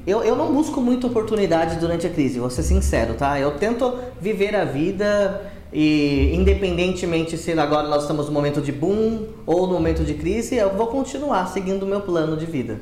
Eu, 0.06 0.22
eu 0.22 0.36
não 0.36 0.52
busco 0.52 0.82
muita 0.82 1.06
oportunidade 1.06 1.76
durante 1.76 2.06
a 2.06 2.10
crise, 2.10 2.38
vou 2.38 2.50
ser 2.50 2.62
sincero, 2.62 3.14
tá? 3.14 3.40
Eu 3.40 3.52
tento 3.52 3.98
viver 4.20 4.54
a 4.54 4.62
vida 4.62 5.50
e 5.74 6.32
independentemente 6.32 7.36
se 7.36 7.50
agora 7.58 7.88
nós 7.88 8.02
estamos 8.02 8.26
no 8.26 8.32
momento 8.32 8.62
de 8.62 8.70
boom 8.70 9.26
ou 9.44 9.66
no 9.66 9.72
momento 9.72 10.04
de 10.04 10.14
crise, 10.14 10.54
eu 10.54 10.70
vou 10.70 10.86
continuar 10.86 11.48
seguindo 11.48 11.82
o 11.82 11.86
meu 11.86 12.00
plano 12.00 12.36
de 12.36 12.46
vida. 12.46 12.80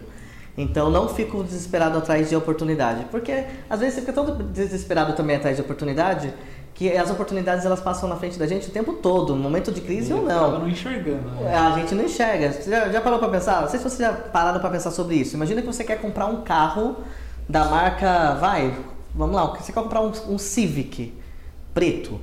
Então 0.58 0.90
não 0.90 1.08
fico 1.08 1.42
desesperado 1.42 1.96
atrás 1.96 2.28
de 2.28 2.36
oportunidade, 2.36 3.06
porque 3.10 3.44
às 3.70 3.80
vezes 3.80 3.94
você 3.94 4.00
fica 4.02 4.12
tão 4.12 4.36
desesperado 4.52 5.14
também 5.14 5.36
atrás 5.36 5.56
de 5.56 5.62
oportunidade 5.62 6.34
que 6.74 6.94
as 6.94 7.10
oportunidades 7.10 7.64
elas 7.64 7.80
passam 7.80 8.06
na 8.08 8.16
frente 8.16 8.38
da 8.38 8.46
gente 8.46 8.68
o 8.68 8.70
tempo 8.70 8.92
todo, 8.92 9.34
no 9.34 9.42
momento 9.42 9.72
de 9.72 9.80
crise 9.80 10.12
ou 10.12 10.22
não. 10.22 10.60
não 10.60 10.68
enxergando. 10.68 11.30
Né? 11.40 11.54
A 11.54 11.78
gente 11.78 11.94
não 11.94 12.04
enxerga. 12.04 12.52
Você 12.52 12.70
já, 12.70 12.90
já 12.90 13.00
parou 13.00 13.18
para 13.18 13.28
pensar? 13.28 13.62
Não 13.62 13.68
sei 13.70 13.78
se 13.78 13.88
você 13.88 14.02
já 14.02 14.12
parado 14.12 14.60
para 14.60 14.68
pensar 14.68 14.90
sobre 14.90 15.14
isso. 15.14 15.34
Imagina 15.34 15.62
que 15.62 15.66
você 15.66 15.82
quer 15.82 15.98
comprar 15.98 16.26
um 16.26 16.42
carro 16.42 16.96
da 17.48 17.64
marca, 17.64 18.34
vai, 18.34 18.74
vamos 19.14 19.34
lá, 19.34 19.46
você 19.46 19.72
quer 19.72 19.82
comprar 19.82 20.02
um, 20.02 20.12
um 20.28 20.36
Civic 20.36 21.14
preto. 21.72 22.20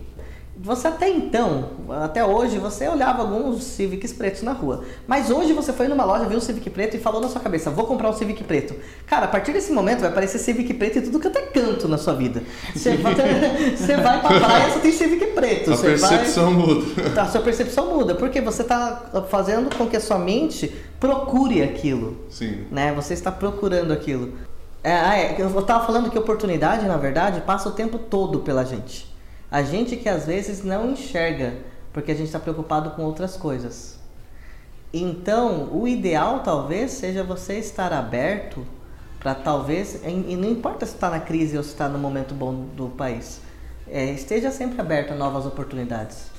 Você 0.62 0.90
até 0.90 1.08
então, 1.08 1.70
até 2.02 2.26
hoje, 2.26 2.58
você 2.58 2.86
olhava 2.86 3.22
alguns 3.22 3.64
Civics 3.64 4.12
pretos 4.12 4.42
na 4.42 4.52
rua. 4.52 4.84
Mas 5.08 5.32
hoje 5.32 5.54
você 5.54 5.72
foi 5.72 5.88
numa 5.88 6.04
loja, 6.04 6.26
viu 6.26 6.38
um 6.38 6.42
Civic 6.42 6.70
preto 6.70 6.98
e 6.98 7.00
falou 7.00 7.22
na 7.22 7.30
sua 7.30 7.40
cabeça, 7.40 7.72
vou 7.72 7.86
comprar 7.86 8.10
um 8.10 8.14
Civic 8.14 8.44
preto. 8.44 8.76
Cara, 9.08 9.24
a 9.24 9.30
partir 9.30 9.54
desse 9.54 9.72
momento 9.72 10.02
vai 10.02 10.10
aparecer 10.10 10.38
Civic 10.38 10.74
preto 10.74 11.00
em 11.00 11.02
tudo 11.04 11.18
que 11.18 11.30
é 11.30 11.32
canto 11.32 11.88
na 11.88 11.98
sua 11.98 12.14
vida. 12.14 12.44
Você 12.76 12.98
vai, 12.98 13.16
você 13.74 13.96
vai 13.96 14.20
pra 14.20 14.38
praia, 14.38 14.70
você 14.70 14.80
tem 14.80 14.92
Civic 14.92 15.28
preto. 15.28 15.72
A 15.72 15.78
você 15.78 15.88
percepção 15.88 16.54
vai, 16.54 16.66
muda. 16.66 17.22
A 17.22 17.26
sua 17.28 17.40
percepção 17.40 17.96
muda, 17.96 18.16
porque 18.16 18.42
você 18.42 18.62
está 18.62 19.26
fazendo 19.30 19.74
com 19.74 19.88
que 19.88 19.96
a 19.96 20.02
sua 20.02 20.20
mente 20.20 20.76
procure 21.00 21.64
aquilo. 21.64 22.18
Sim. 22.30 22.66
Né? 22.70 22.92
Você 22.98 23.14
está 23.14 23.32
procurando 23.32 23.94
aquilo. 23.94 24.34
É, 24.84 24.92
ah, 24.92 25.18
é, 25.18 25.36
eu 25.40 25.58
estava 25.58 25.86
falando 25.86 26.10
que 26.10 26.20
oportunidade, 26.20 26.86
na 26.86 26.98
verdade, 26.98 27.40
passa 27.42 27.70
o 27.70 27.72
tempo 27.72 27.98
todo 27.98 28.40
pela 28.40 28.66
gente. 28.66 29.09
A 29.52 29.64
gente 29.64 29.96
que 29.96 30.08
às 30.08 30.26
vezes 30.26 30.64
não 30.64 30.92
enxerga, 30.92 31.56
porque 31.92 32.12
a 32.12 32.16
gente 32.16 32.28
está 32.28 32.40
preocupado 32.40 32.92
com 32.92 33.04
outras 33.04 33.36
coisas. 33.36 34.00
Então, 34.94 35.70
o 35.72 35.88
ideal 35.88 36.42
talvez 36.44 36.92
seja 36.92 37.24
você 37.24 37.58
estar 37.58 37.92
aberto 37.94 38.66
para 39.20 39.36
talvez, 39.36 40.02
e 40.06 40.36
não 40.36 40.50
importa 40.50 40.86
se 40.86 40.94
está 40.94 41.10
na 41.10 41.20
crise 41.20 41.58
ou 41.58 41.64
se 41.64 41.70
está 41.70 41.90
no 41.90 42.00
momento 42.00 42.34
bom 42.34 42.54
do 42.76 42.90
país, 42.90 43.42
é, 43.88 44.06
esteja 44.06 44.50
sempre 44.52 44.80
aberto 44.80 45.12
a 45.12 45.16
novas 45.16 45.46
oportunidades. 45.46 46.30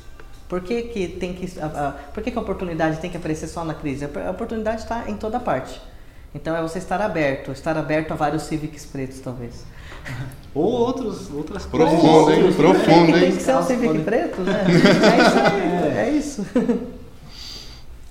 Por 0.49 0.63
que, 0.63 0.83
que 0.83 1.09
tem 1.09 1.35
que, 1.35 1.61
a, 1.61 1.89
a, 1.89 1.93
por 1.93 2.23
que, 2.23 2.31
que 2.31 2.39
a 2.39 2.41
oportunidade 2.41 2.99
tem 2.99 3.11
que 3.11 3.17
aparecer 3.17 3.49
só 3.49 3.65
na 3.65 3.75
crise? 3.75 4.05
A 4.05 4.31
oportunidade 4.31 4.83
está 4.83 5.09
em 5.09 5.17
toda 5.17 5.39
parte. 5.39 5.81
Então 6.35 6.55
é 6.57 6.63
você 6.63 6.79
estar 6.79 7.01
aberto, 7.01 7.51
estar 7.53 7.77
aberto 7.77 8.13
a 8.13 8.15
vários 8.15 8.45
Civics 8.45 8.85
pretos, 8.87 9.19
talvez. 9.21 9.65
Ou 10.55 10.65
outros, 10.65 11.31
outras 11.33 11.67
Profundo, 11.67 12.25
coisas. 12.25 12.45
hein? 12.45 12.53
Profundo, 12.55 13.13
Tem 13.13 13.25
hein? 13.31 13.37
que 13.37 13.43
ser 13.43 13.57
um 13.57 13.63
Civic 13.63 13.87
Podem- 13.89 14.05
preto, 14.05 14.41
né? 14.43 14.65
É 14.71 15.21
isso 15.21 15.39
aí, 15.39 15.99
é 15.99 16.11
isso. 16.11 16.47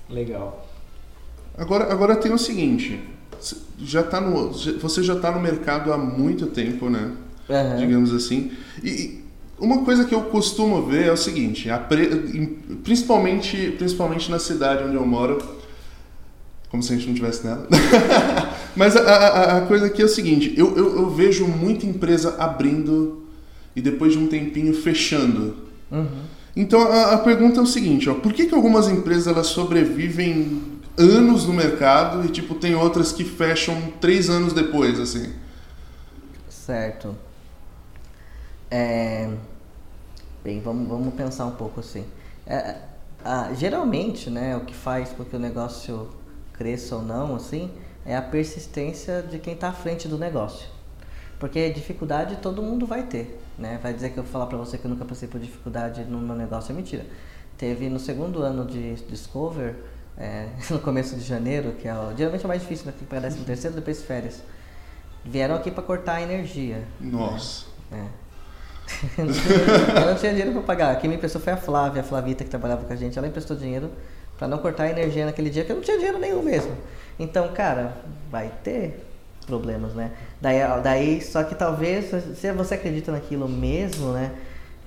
Legal. 0.08 0.66
Agora, 1.56 1.92
agora 1.92 2.16
tem 2.16 2.32
o 2.32 2.38
seguinte, 2.38 3.00
já 3.78 4.02
tá 4.02 4.20
no, 4.20 4.50
você 4.52 5.02
já 5.02 5.14
está 5.14 5.30
no 5.30 5.40
mercado 5.40 5.92
há 5.92 5.98
muito 5.98 6.46
tempo, 6.46 6.88
né? 6.88 7.12
Aham. 7.48 7.76
Digamos 7.76 8.12
assim. 8.14 8.52
E, 8.82 9.20
uma 9.58 9.84
coisa 9.84 10.04
que 10.04 10.14
eu 10.14 10.22
costumo 10.22 10.82
ver 10.86 11.06
é 11.08 11.12
o 11.12 11.16
seguinte, 11.16 11.68
a 11.70 11.78
pre- 11.78 12.56
principalmente, 12.82 13.74
principalmente 13.76 14.30
na 14.30 14.38
cidade 14.38 14.84
onde 14.84 14.94
eu 14.94 15.04
moro, 15.06 15.38
como 16.70 16.82
se 16.82 16.92
a 16.92 16.96
gente 16.96 17.08
não 17.08 17.14
tivesse 17.14 17.44
nada. 17.46 17.66
Mas 18.76 18.96
a, 18.96 19.00
a- 19.02 19.58
a 19.58 19.60
coisa 19.66 19.86
aqui 19.86 20.00
é 20.00 20.04
o 20.04 20.08
seguinte, 20.08 20.54
eu, 20.56 20.76
eu, 20.76 20.96
eu 21.00 21.10
vejo 21.10 21.46
muita 21.46 21.84
empresa 21.86 22.36
abrindo 22.38 23.24
e 23.74 23.82
depois 23.82 24.12
de 24.12 24.18
um 24.18 24.26
tempinho 24.28 24.72
fechando. 24.74 25.56
Uhum. 25.90 26.22
Então 26.54 26.80
a, 26.80 27.12
a 27.14 27.18
pergunta 27.18 27.60
é 27.60 27.62
o 27.62 27.66
seguinte, 27.66 28.08
ó, 28.08 28.14
por 28.14 28.32
que, 28.32 28.46
que 28.46 28.54
algumas 28.54 28.88
empresas 28.88 29.26
elas 29.26 29.48
sobrevivem 29.48 30.62
anos 30.96 31.46
no 31.46 31.52
mercado 31.52 32.24
e 32.24 32.28
tipo 32.28 32.54
tem 32.54 32.74
outras 32.74 33.12
que 33.12 33.24
fecham 33.24 33.92
três 34.00 34.28
anos 34.30 34.52
depois, 34.52 34.98
assim? 35.00 35.32
Certo. 36.48 37.16
É... 38.70 39.28
Bem, 40.44 40.60
vamos, 40.60 40.88
vamos 40.88 41.14
pensar 41.14 41.46
um 41.46 41.52
pouco 41.52 41.80
assim. 41.80 42.04
É, 42.46 42.76
ah, 43.24 43.50
geralmente, 43.54 44.30
né, 44.30 44.56
o 44.56 44.60
que 44.60 44.74
faz 44.74 45.10
com 45.10 45.24
que 45.24 45.36
o 45.36 45.38
negócio 45.38 46.08
cresça 46.60 46.96
ou 46.96 47.02
não, 47.02 47.34
assim, 47.34 47.70
é 48.04 48.14
a 48.14 48.20
persistência 48.20 49.22
de 49.22 49.38
quem 49.38 49.54
está 49.54 49.70
à 49.70 49.72
frente 49.72 50.06
do 50.06 50.18
negócio. 50.18 50.68
Porque 51.38 51.70
dificuldade 51.70 52.36
todo 52.36 52.62
mundo 52.62 52.86
vai 52.86 53.04
ter, 53.04 53.40
né? 53.58 53.80
Vai 53.82 53.94
dizer 53.94 54.10
que 54.10 54.18
eu 54.18 54.22
vou 54.22 54.30
falar 54.30 54.44
para 54.44 54.58
você 54.58 54.76
que 54.76 54.84
eu 54.84 54.90
nunca 54.90 55.06
passei 55.06 55.26
por 55.26 55.40
dificuldade 55.40 56.04
no 56.04 56.18
meu 56.18 56.36
negócio 56.36 56.70
é 56.70 56.74
mentira. 56.74 57.06
Teve 57.56 57.88
no 57.88 57.98
segundo 57.98 58.42
ano 58.42 58.66
de 58.66 58.94
Discover, 59.08 59.74
é, 60.18 60.50
no 60.68 60.78
começo 60.80 61.16
de 61.16 61.22
janeiro, 61.22 61.72
que 61.72 61.88
é 61.88 61.94
o, 61.94 62.14
geralmente 62.14 62.42
é 62.42 62.44
o 62.44 62.48
mais 62.48 62.60
difícil, 62.60 62.86
né? 62.86 62.92
Para 63.08 63.20
décimo 63.20 63.46
terceiro, 63.46 63.74
depois 63.74 64.02
férias. 64.02 64.42
Vieram 65.24 65.54
aqui 65.54 65.70
para 65.70 65.82
cortar 65.82 66.16
a 66.16 66.22
energia. 66.22 66.84
Nossa. 67.00 67.64
É. 67.90 68.04
eu 69.16 70.06
não 70.06 70.14
tinha 70.16 70.32
dinheiro 70.32 70.52
para 70.52 70.62
pagar. 70.62 71.00
Quem 71.00 71.08
me 71.08 71.16
emprestou 71.16 71.40
foi 71.40 71.54
a 71.54 71.56
Flávia, 71.56 72.02
a 72.02 72.04
Flavita 72.04 72.44
que 72.44 72.50
trabalhava 72.50 72.84
com 72.84 72.92
a 72.92 72.96
gente. 72.96 73.16
Ela 73.16 73.28
emprestou 73.28 73.56
dinheiro 73.56 73.90
para 74.40 74.48
não 74.48 74.56
cortar 74.56 74.84
a 74.84 74.90
energia 74.90 75.26
naquele 75.26 75.50
dia 75.50 75.66
que 75.66 75.70
eu 75.70 75.76
não 75.76 75.82
tinha 75.82 75.98
dinheiro 75.98 76.18
nenhum 76.18 76.42
mesmo. 76.42 76.72
Então, 77.18 77.48
cara, 77.48 77.98
vai 78.30 78.50
ter 78.64 79.06
problemas, 79.46 79.92
né? 79.92 80.12
Daí, 80.40 80.60
daí 80.82 81.20
só 81.20 81.44
que 81.44 81.54
talvez, 81.54 82.06
se 82.38 82.50
você 82.52 82.74
acredita 82.74 83.12
naquilo 83.12 83.46
mesmo, 83.46 84.12
né? 84.12 84.32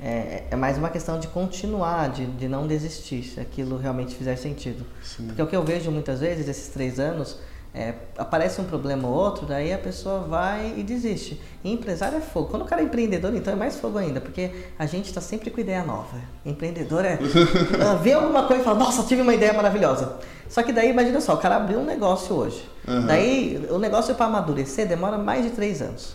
É, 0.02 0.46
é 0.50 0.56
mais 0.56 0.76
uma 0.76 0.90
questão 0.90 1.20
de 1.20 1.28
continuar, 1.28 2.10
de, 2.10 2.26
de 2.26 2.48
não 2.48 2.66
desistir, 2.66 3.24
se 3.24 3.40
aquilo 3.40 3.78
realmente 3.78 4.16
fizer 4.16 4.36
sentido. 4.38 4.84
Sim. 5.04 5.28
Porque 5.28 5.42
o 5.44 5.46
que 5.46 5.56
eu 5.56 5.64
vejo 5.64 5.92
muitas 5.92 6.20
vezes, 6.22 6.50
esses 6.50 6.70
três 6.70 7.00
anos, 7.00 7.38
é, 7.76 7.96
aparece 8.18 8.62
um 8.62 8.66
problema 8.66 9.08
ou 9.08 9.14
outro, 9.16 9.48
daí 9.48 9.74
a 9.74 9.78
pessoa 9.80 10.20
vai 10.20 10.76
e 10.78 10.84
desiste. 10.84 11.42
E 11.64 11.72
empresário 11.74 12.18
é 12.18 12.22
fogo. 12.22 12.50
Quando 12.50 12.62
o 12.62 12.66
cara 12.66 12.82
é 12.82 12.86
empreendedor, 12.86 13.34
então 13.36 13.52
é 13.52 13.56
mais 13.56 13.78
fogo 13.78 13.98
ainda, 13.98 14.22
porque 14.22 14.52
a 14.78 14.86
gente 14.86 15.08
está 15.08 15.20
sempre 15.20 15.50
com 15.50 15.60
ideia 15.60 15.84
nova. 15.84 16.18
Empreendedor 16.46 17.04
é. 17.04 17.18
vê 18.04 18.14
alguma 18.14 18.44
coisa 18.44 18.62
e 18.62 18.66
fala, 18.66 18.78
nossa, 18.78 19.04
tive 19.04 19.24
uma 19.24 19.34
ideia 19.34 19.54
maravilhosa. 19.54 20.18
Só 20.48 20.62
que 20.62 20.72
daí, 20.72 20.92
imagina 20.92 21.20
só, 21.20 21.34
o 21.34 21.38
cara 21.38 21.56
abriu 21.56 21.80
um 21.80 21.86
negócio 21.86 22.36
hoje. 22.36 22.64
Uhum. 22.88 23.08
Daí, 23.08 23.68
o 23.72 23.80
negócio 23.80 24.14
para 24.14 24.28
amadurecer 24.28 24.88
demora 24.88 25.18
mais 25.18 25.44
de 25.44 25.50
três 25.50 25.82
anos. 25.82 26.14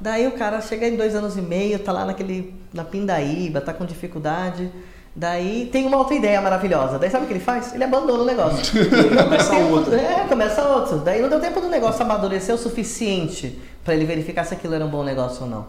Daí 0.00 0.26
o 0.26 0.32
cara 0.32 0.60
chega 0.60 0.88
em 0.88 0.96
dois 0.96 1.14
anos 1.14 1.36
e 1.36 1.40
meio, 1.40 1.78
tá 1.78 1.92
lá 1.92 2.04
naquele, 2.04 2.52
na 2.74 2.82
pindaíba, 2.82 3.60
tá 3.60 3.72
com 3.72 3.84
dificuldade. 3.84 4.72
Daí 5.18 5.70
tem 5.72 5.86
uma 5.86 5.96
outra 5.96 6.14
ideia 6.14 6.42
maravilhosa. 6.42 6.98
Daí 6.98 7.08
sabe 7.08 7.24
o 7.24 7.26
que 7.26 7.32
ele 7.32 7.40
faz? 7.40 7.74
Ele 7.74 7.82
abandona 7.82 8.22
o 8.22 8.26
negócio. 8.26 8.84
Começa 9.24 9.56
outro. 9.56 9.94
É, 9.94 10.26
começa 10.28 10.62
outro. 10.68 10.98
Daí 10.98 11.22
não 11.22 11.30
deu 11.30 11.40
tempo 11.40 11.58
do 11.58 11.70
negócio 11.70 12.02
amadurecer 12.02 12.54
o 12.54 12.58
suficiente 12.58 13.58
para 13.82 13.94
ele 13.94 14.04
verificar 14.04 14.44
se 14.44 14.52
aquilo 14.52 14.74
era 14.74 14.84
um 14.84 14.90
bom 14.90 15.02
negócio 15.02 15.44
ou 15.44 15.48
não. 15.48 15.66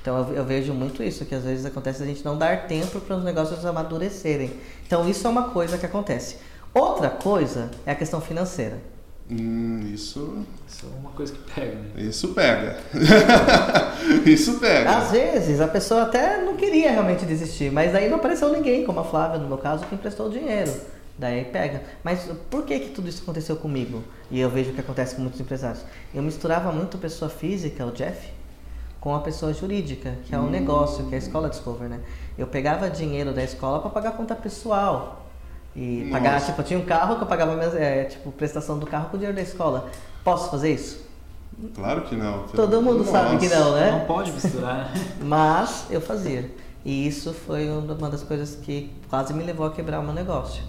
Então 0.00 0.18
eu, 0.18 0.36
eu 0.36 0.44
vejo 0.44 0.72
muito 0.72 1.02
isso, 1.02 1.24
que 1.24 1.34
às 1.34 1.42
vezes 1.42 1.66
acontece 1.66 2.04
a 2.04 2.06
gente 2.06 2.24
não 2.24 2.38
dar 2.38 2.68
tempo 2.68 3.00
para 3.00 3.16
os 3.16 3.24
negócios 3.24 3.66
amadurecerem. 3.66 4.52
Então 4.86 5.08
isso 5.08 5.26
é 5.26 5.30
uma 5.30 5.48
coisa 5.48 5.76
que 5.76 5.86
acontece. 5.86 6.36
Outra 6.72 7.10
coisa 7.10 7.72
é 7.84 7.90
a 7.90 7.94
questão 7.96 8.20
financeira. 8.20 8.93
Hum, 9.30 9.90
isso, 9.94 10.44
Isso 10.68 10.84
é 10.86 11.00
uma 11.00 11.10
coisa 11.12 11.32
que 11.32 11.50
pega, 11.50 11.76
né? 11.76 11.90
isso 11.96 12.34
pega. 12.34 12.78
isso 14.26 14.58
pega. 14.58 14.98
Às 14.98 15.12
vezes 15.12 15.60
a 15.62 15.68
pessoa 15.68 16.02
até 16.02 16.42
não 16.42 16.56
queria 16.56 16.90
realmente 16.90 17.24
desistir, 17.24 17.72
mas 17.72 17.92
daí 17.92 18.10
não 18.10 18.18
apareceu 18.18 18.52
ninguém, 18.52 18.84
como 18.84 19.00
a 19.00 19.04
Flávia 19.04 19.38
no 19.38 19.48
meu 19.48 19.56
caso, 19.56 19.86
que 19.86 19.94
emprestou 19.94 20.26
o 20.26 20.30
dinheiro. 20.30 20.70
Daí 21.16 21.44
pega. 21.44 21.82
Mas 22.02 22.28
por 22.50 22.64
que 22.64 22.78
que 22.78 22.90
tudo 22.90 23.08
isso 23.08 23.22
aconteceu 23.22 23.56
comigo? 23.56 24.02
E 24.30 24.38
eu 24.38 24.50
vejo 24.50 24.72
que 24.72 24.80
acontece 24.80 25.14
com 25.14 25.22
muitos 25.22 25.40
empresários. 25.40 25.84
Eu 26.12 26.22
misturava 26.22 26.70
muito 26.70 26.98
pessoa 26.98 27.30
física, 27.30 27.86
o 27.86 27.92
Jeff, 27.92 28.28
com 29.00 29.14
a 29.14 29.20
pessoa 29.20 29.54
jurídica, 29.54 30.16
que 30.26 30.34
é 30.34 30.38
um 30.38 30.50
negócio, 30.50 31.06
que 31.06 31.14
é 31.14 31.16
a 31.16 31.18
escola 31.18 31.48
Discover, 31.48 31.88
né? 31.88 32.00
Eu 32.36 32.46
pegava 32.46 32.90
dinheiro 32.90 33.32
da 33.32 33.42
escola 33.42 33.80
para 33.80 33.90
pagar 33.90 34.12
conta 34.12 34.34
pessoal. 34.34 35.23
E 35.76 36.04
Nossa. 36.04 36.10
pagar, 36.10 36.40
tipo, 36.40 36.60
eu 36.60 36.64
tinha 36.64 36.78
um 36.78 36.84
carro 36.84 37.16
que 37.16 37.22
eu 37.22 37.26
pagava 37.26 37.54
minhas, 37.54 37.74
é, 37.74 38.04
tipo, 38.04 38.30
prestação 38.32 38.78
do 38.78 38.86
carro 38.86 39.08
com 39.10 39.16
o 39.16 39.18
dinheiro 39.18 39.34
da 39.34 39.42
escola. 39.42 39.90
Posso 40.22 40.50
fazer 40.50 40.72
isso? 40.72 41.04
Claro 41.74 42.02
que 42.02 42.16
não. 42.16 42.44
Todo 42.48 42.80
mundo 42.82 42.98
Nossa. 42.98 43.10
sabe 43.10 43.38
que 43.38 43.48
não, 43.48 43.72
né? 43.72 43.90
Não 43.90 44.06
pode 44.06 44.32
misturar. 44.32 44.90
Mas 45.20 45.86
eu 45.90 46.00
fazia. 46.00 46.50
E 46.84 47.06
isso 47.06 47.32
foi 47.32 47.68
uma 47.68 48.10
das 48.10 48.22
coisas 48.22 48.56
que 48.56 48.92
quase 49.08 49.32
me 49.32 49.42
levou 49.42 49.66
a 49.66 49.70
quebrar 49.70 50.00
o 50.00 50.02
meu 50.02 50.12
negócio. 50.12 50.62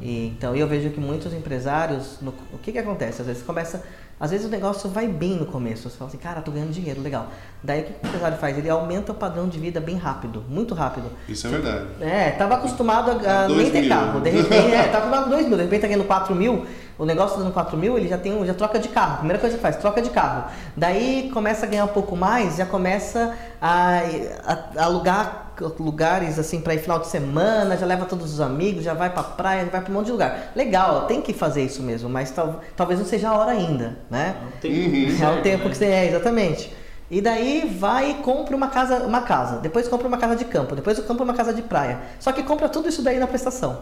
E, 0.00 0.26
então 0.28 0.54
eu 0.54 0.66
vejo 0.68 0.90
que 0.90 1.00
muitos 1.00 1.32
empresários, 1.32 2.18
no- 2.20 2.34
o 2.52 2.58
que 2.58 2.72
que 2.72 2.78
acontece? 2.78 3.20
Às 3.22 3.26
vezes 3.26 3.42
começa, 3.42 3.82
às 4.20 4.30
vezes 4.30 4.46
o 4.46 4.48
negócio 4.50 4.90
vai 4.90 5.08
bem 5.08 5.34
no 5.36 5.46
começo. 5.46 5.88
Você 5.88 5.96
fala 5.96 6.08
assim, 6.08 6.18
cara, 6.18 6.40
tô 6.42 6.50
ganhando 6.50 6.70
dinheiro, 6.70 7.00
legal. 7.00 7.28
Daí 7.62 7.80
o 7.80 7.84
que, 7.84 7.92
que 7.94 8.04
o 8.04 8.08
empresário 8.08 8.36
faz? 8.38 8.58
Ele 8.58 8.68
aumenta 8.68 9.12
o 9.12 9.14
padrão 9.14 9.48
de 9.48 9.58
vida 9.58 9.80
bem 9.80 9.96
rápido, 9.96 10.44
muito 10.48 10.74
rápido. 10.74 11.10
Isso 11.28 11.46
é 11.46 11.50
verdade. 11.50 11.86
É, 12.00 12.30
tava 12.32 12.56
acostumado 12.56 13.10
a, 13.26 13.44
a 13.44 13.48
nem 13.48 13.70
ter 13.70 13.80
mil. 13.80 13.88
carro. 13.88 14.20
De 14.20 14.30
repente, 14.30 14.72
é, 14.74 14.82
tava 14.88 14.96
acostumado 15.06 15.24
com 15.24 15.30
2 15.30 15.46
mil, 15.48 15.56
de 15.56 15.62
repente 15.64 15.80
tá 15.80 15.86
ganhando 15.88 16.04
4 16.06 16.34
mil, 16.34 16.66
o 16.98 17.04
negócio 17.04 17.38
dando 17.38 17.52
4 17.52 17.76
mil, 17.76 17.96
ele 17.98 18.08
já 18.08 18.16
tem 18.18 18.32
um- 18.32 18.44
já 18.46 18.54
troca 18.54 18.78
de 18.78 18.88
carro. 18.88 19.16
Primeira 19.18 19.38
coisa 19.38 19.56
que 19.56 19.62
faz, 19.62 19.76
troca 19.76 20.00
de 20.00 20.10
carro. 20.10 20.44
Daí 20.76 21.30
começa 21.32 21.66
a 21.66 21.68
ganhar 21.68 21.84
um 21.84 21.88
pouco 21.88 22.16
mais, 22.16 22.56
já 22.56 22.64
começa 22.66 23.34
a, 23.60 24.00
a- 24.46 24.58
a 24.80 24.84
alugar 24.84 25.42
lugares 25.80 26.38
assim 26.38 26.60
para 26.60 26.74
ir 26.74 26.78
final 26.78 26.98
de 26.98 27.06
semana, 27.06 27.76
já 27.78 27.86
leva 27.86 28.04
todos 28.04 28.32
os 28.34 28.40
amigos, 28.40 28.84
já 28.84 28.92
vai 28.94 29.08
pra 29.10 29.22
praia, 29.22 29.64
já 29.64 29.70
vai 29.70 29.80
pra 29.80 29.90
um 29.90 29.94
monte 29.94 30.06
de 30.06 30.12
lugar. 30.12 30.52
Legal, 30.54 31.06
tem 31.06 31.22
que 31.22 31.32
fazer 31.32 31.62
isso 31.62 31.82
mesmo, 31.82 32.08
mas 32.10 32.30
tal- 32.30 32.60
talvez 32.76 32.98
não 33.00 33.06
seja 33.06 33.30
a 33.30 33.34
hora 33.38 33.52
ainda, 33.52 33.96
né? 34.10 34.36
Não 34.42 34.50
tem 34.60 34.72
Uhum. 34.86 35.08
É 35.10 35.12
o 35.14 35.16
certo, 35.18 35.42
tempo 35.42 35.64
né? 35.64 35.70
que 35.70 35.76
você 35.76 35.84
é, 35.86 36.08
exatamente. 36.08 36.74
E 37.10 37.20
daí 37.20 37.72
vai 37.78 38.10
e 38.10 38.14
compra 38.14 38.54
uma 38.56 38.68
casa, 38.68 38.96
uma 39.06 39.22
casa, 39.22 39.58
depois 39.58 39.86
compra 39.88 40.08
uma 40.08 40.18
casa 40.18 40.34
de 40.36 40.44
campo, 40.44 40.74
depois 40.74 40.98
compra 40.98 41.24
uma 41.24 41.34
casa 41.34 41.54
de 41.54 41.62
praia. 41.62 42.00
Só 42.18 42.32
que 42.32 42.42
compra 42.42 42.68
tudo 42.68 42.88
isso 42.88 43.00
daí 43.02 43.18
na 43.18 43.26
prestação. 43.26 43.78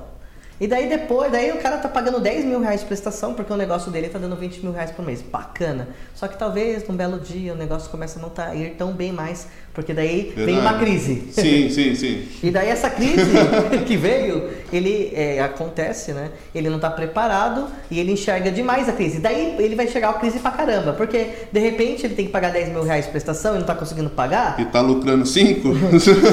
E 0.61 0.69
daí 0.69 0.89
depois, 0.89 1.33
daí 1.33 1.51
o 1.51 1.57
cara 1.57 1.79
tá 1.79 1.89
pagando 1.89 2.21
10 2.21 2.45
mil 2.45 2.61
reais 2.61 2.81
de 2.81 2.87
prestação 2.87 3.35
porque 3.35 3.53
o 3.53 3.57
negócio 3.57 3.91
dele 3.91 4.09
tá 4.09 4.19
dando 4.19 4.37
20 4.37 4.63
mil 4.63 4.73
reais 4.73 4.91
por 4.91 5.05
mês. 5.05 5.21
Bacana. 5.21 5.89
Só 6.15 6.29
que 6.29 6.39
talvez 6.39 6.87
num 6.87 6.95
belo 6.95 7.19
dia 7.19 7.53
o 7.53 7.57
negócio 7.57 7.91
começa 7.91 8.19
a 8.19 8.23
não 8.23 8.29
tá, 8.29 8.55
ir 8.55 8.75
tão 8.79 8.93
bem 8.93 9.13
mais, 9.13 9.49
porque 9.73 9.93
daí 9.93 10.33
vem 10.37 10.59
uma 10.59 10.75
Verdade. 10.75 10.85
crise. 10.85 11.29
Sim, 11.33 11.69
sim, 11.71 11.95
sim. 11.97 12.29
E 12.43 12.51
daí 12.51 12.69
essa 12.69 12.89
crise 12.89 13.33
que 13.85 13.97
veio, 13.97 14.49
ele 14.73 15.11
é, 15.13 15.41
acontece, 15.41 16.13
né? 16.13 16.31
Ele 16.55 16.71
não 16.71 16.79
tá 16.79 16.89
preparado 16.89 17.67
e 17.91 17.99
ele 17.99 18.13
enxerga 18.13 18.51
demais 18.53 18.89
a 18.89 18.93
crise. 18.93 19.19
Daí 19.19 19.57
ele 19.59 19.75
vai 19.75 19.89
chegar 19.89 20.11
a 20.11 20.15
crise 20.15 20.39
pra 20.39 20.53
caramba, 20.53 20.93
porque 20.93 21.31
de 21.51 21.59
repente 21.59 22.07
ele 22.07 22.15
tem 22.15 22.27
que 22.27 22.33
pagar 22.33 22.53
10 22.53 22.69
mil 22.69 22.85
reais 22.85 23.07
de 23.07 23.11
prestação 23.11 23.57
e 23.57 23.59
não 23.59 23.67
tá 23.67 23.75
conseguindo 23.75 24.11
pagar. 24.11 24.59
E 24.61 24.65
tá 24.67 24.81
lucrando 24.81 25.27
cinco? 25.27 25.71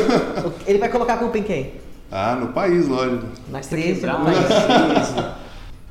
Ele 0.68 0.78
vai 0.78 0.90
colocar 0.90 1.16
a 1.16 1.18
culpa 1.18 1.38
em 1.38 1.44
quem? 1.44 1.74
Ah, 2.12 2.36
no 2.36 2.50
país, 2.54 2.88
lógico. 2.88 3.26
Mas 3.50 3.68
tem 3.68 3.78
que 3.80 3.84
crise. 3.86 4.00
quebrar 4.02 4.20
no 4.20 4.26
mais 4.26 4.38
país. 4.48 5.08
crise. 5.10 5.26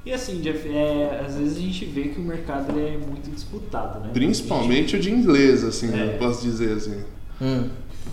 E 0.04 0.12
assim, 0.12 0.40
Jeff, 0.40 0.68
é, 0.68 1.24
às 1.26 1.34
vezes 1.34 1.56
a 1.58 1.60
gente 1.60 1.84
vê 1.86 2.04
que 2.08 2.18
o 2.20 2.22
mercado 2.22 2.70
ele 2.76 2.94
é 2.94 2.98
muito 2.98 3.30
disputado, 3.30 4.00
né? 4.00 4.10
Principalmente 4.12 4.96
o 4.96 5.00
de 5.00 5.10
inglês, 5.10 5.62
assim, 5.62 5.92
É. 5.92 6.14
eu 6.14 6.18
posso 6.18 6.42
dizer 6.42 6.72
assim. 6.76 7.04
Hum. 7.40 7.68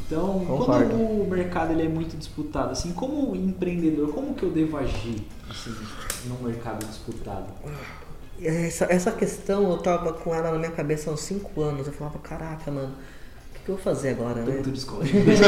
Então, 0.06 0.44
Concordo. 0.46 0.90
quando 0.90 0.96
o 1.02 1.28
mercado 1.30 1.72
ele 1.72 1.84
é 1.84 1.88
muito 1.90 2.16
disputado, 2.18 2.72
assim, 2.72 2.92
como 2.92 3.36
empreendedor, 3.36 4.10
como 4.14 4.34
que 4.34 4.44
eu 4.44 4.52
devo 4.52 4.78
agir 4.78 5.26
assim, 5.50 5.74
num 6.26 6.46
mercado 6.48 6.86
disputado? 6.86 7.46
Essa, 8.42 8.86
essa 8.90 9.12
questão 9.12 9.72
eu 9.72 9.78
tava 9.78 10.14
com 10.14 10.34
ela 10.36 10.52
na 10.52 10.60
minha 10.60 10.72
cabeça 10.72 11.10
há 11.10 11.14
uns 11.14 11.22
5 11.22 11.60
anos. 11.62 11.88
Eu 11.88 11.94
falava, 11.94 12.20
caraca, 12.20 12.70
mano, 12.70 12.94
que, 13.68 13.68
que 13.68 13.72
eu 13.72 13.76
vou 13.76 13.84
fazer 13.84 14.10
agora, 14.10 14.42
né? 14.42 14.56
Tanto 14.56 14.72
de 14.72 14.80
escola? 14.80 15.04
Pensa 15.04 15.44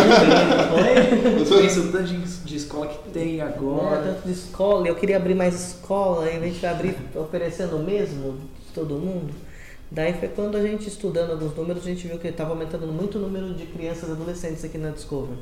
o 1.82 1.92
tanto 1.92 2.08
de, 2.46 2.56
escola 2.56 2.88
que 2.88 3.10
tem 3.10 3.40
É, 3.40 3.42
agora. 3.42 4.04
tanto 4.04 4.26
de 4.26 4.34
escola, 4.34 4.88
eu 4.88 4.96
queria 4.96 5.18
abrir 5.18 5.36
mais 5.36 5.56
escola, 5.56 6.26
aí 6.26 6.38
a 6.38 6.40
gente 6.40 6.60
vai 6.60 6.72
abrir 6.72 6.96
oferecendo 7.16 7.78
o 7.78 7.84
mesmo 7.84 8.34
de 8.34 8.74
todo 8.74 8.96
mundo. 8.96 9.34
Daí 9.92 10.14
foi 10.14 10.28
quando 10.28 10.56
a 10.56 10.62
gente 10.62 10.88
estudando 10.88 11.32
alguns 11.32 11.56
números, 11.56 11.84
a 11.84 11.90
gente 11.90 12.08
viu 12.08 12.20
que 12.20 12.28
estava 12.28 12.52
aumentando 12.52 12.86
muito 12.88 13.18
o 13.18 13.22
número 13.22 13.54
de 13.54 13.66
crianças 13.66 14.10
e 14.10 14.12
adolescentes 14.12 14.64
aqui 14.64 14.78
na 14.78 14.90
Discover. 14.90 15.36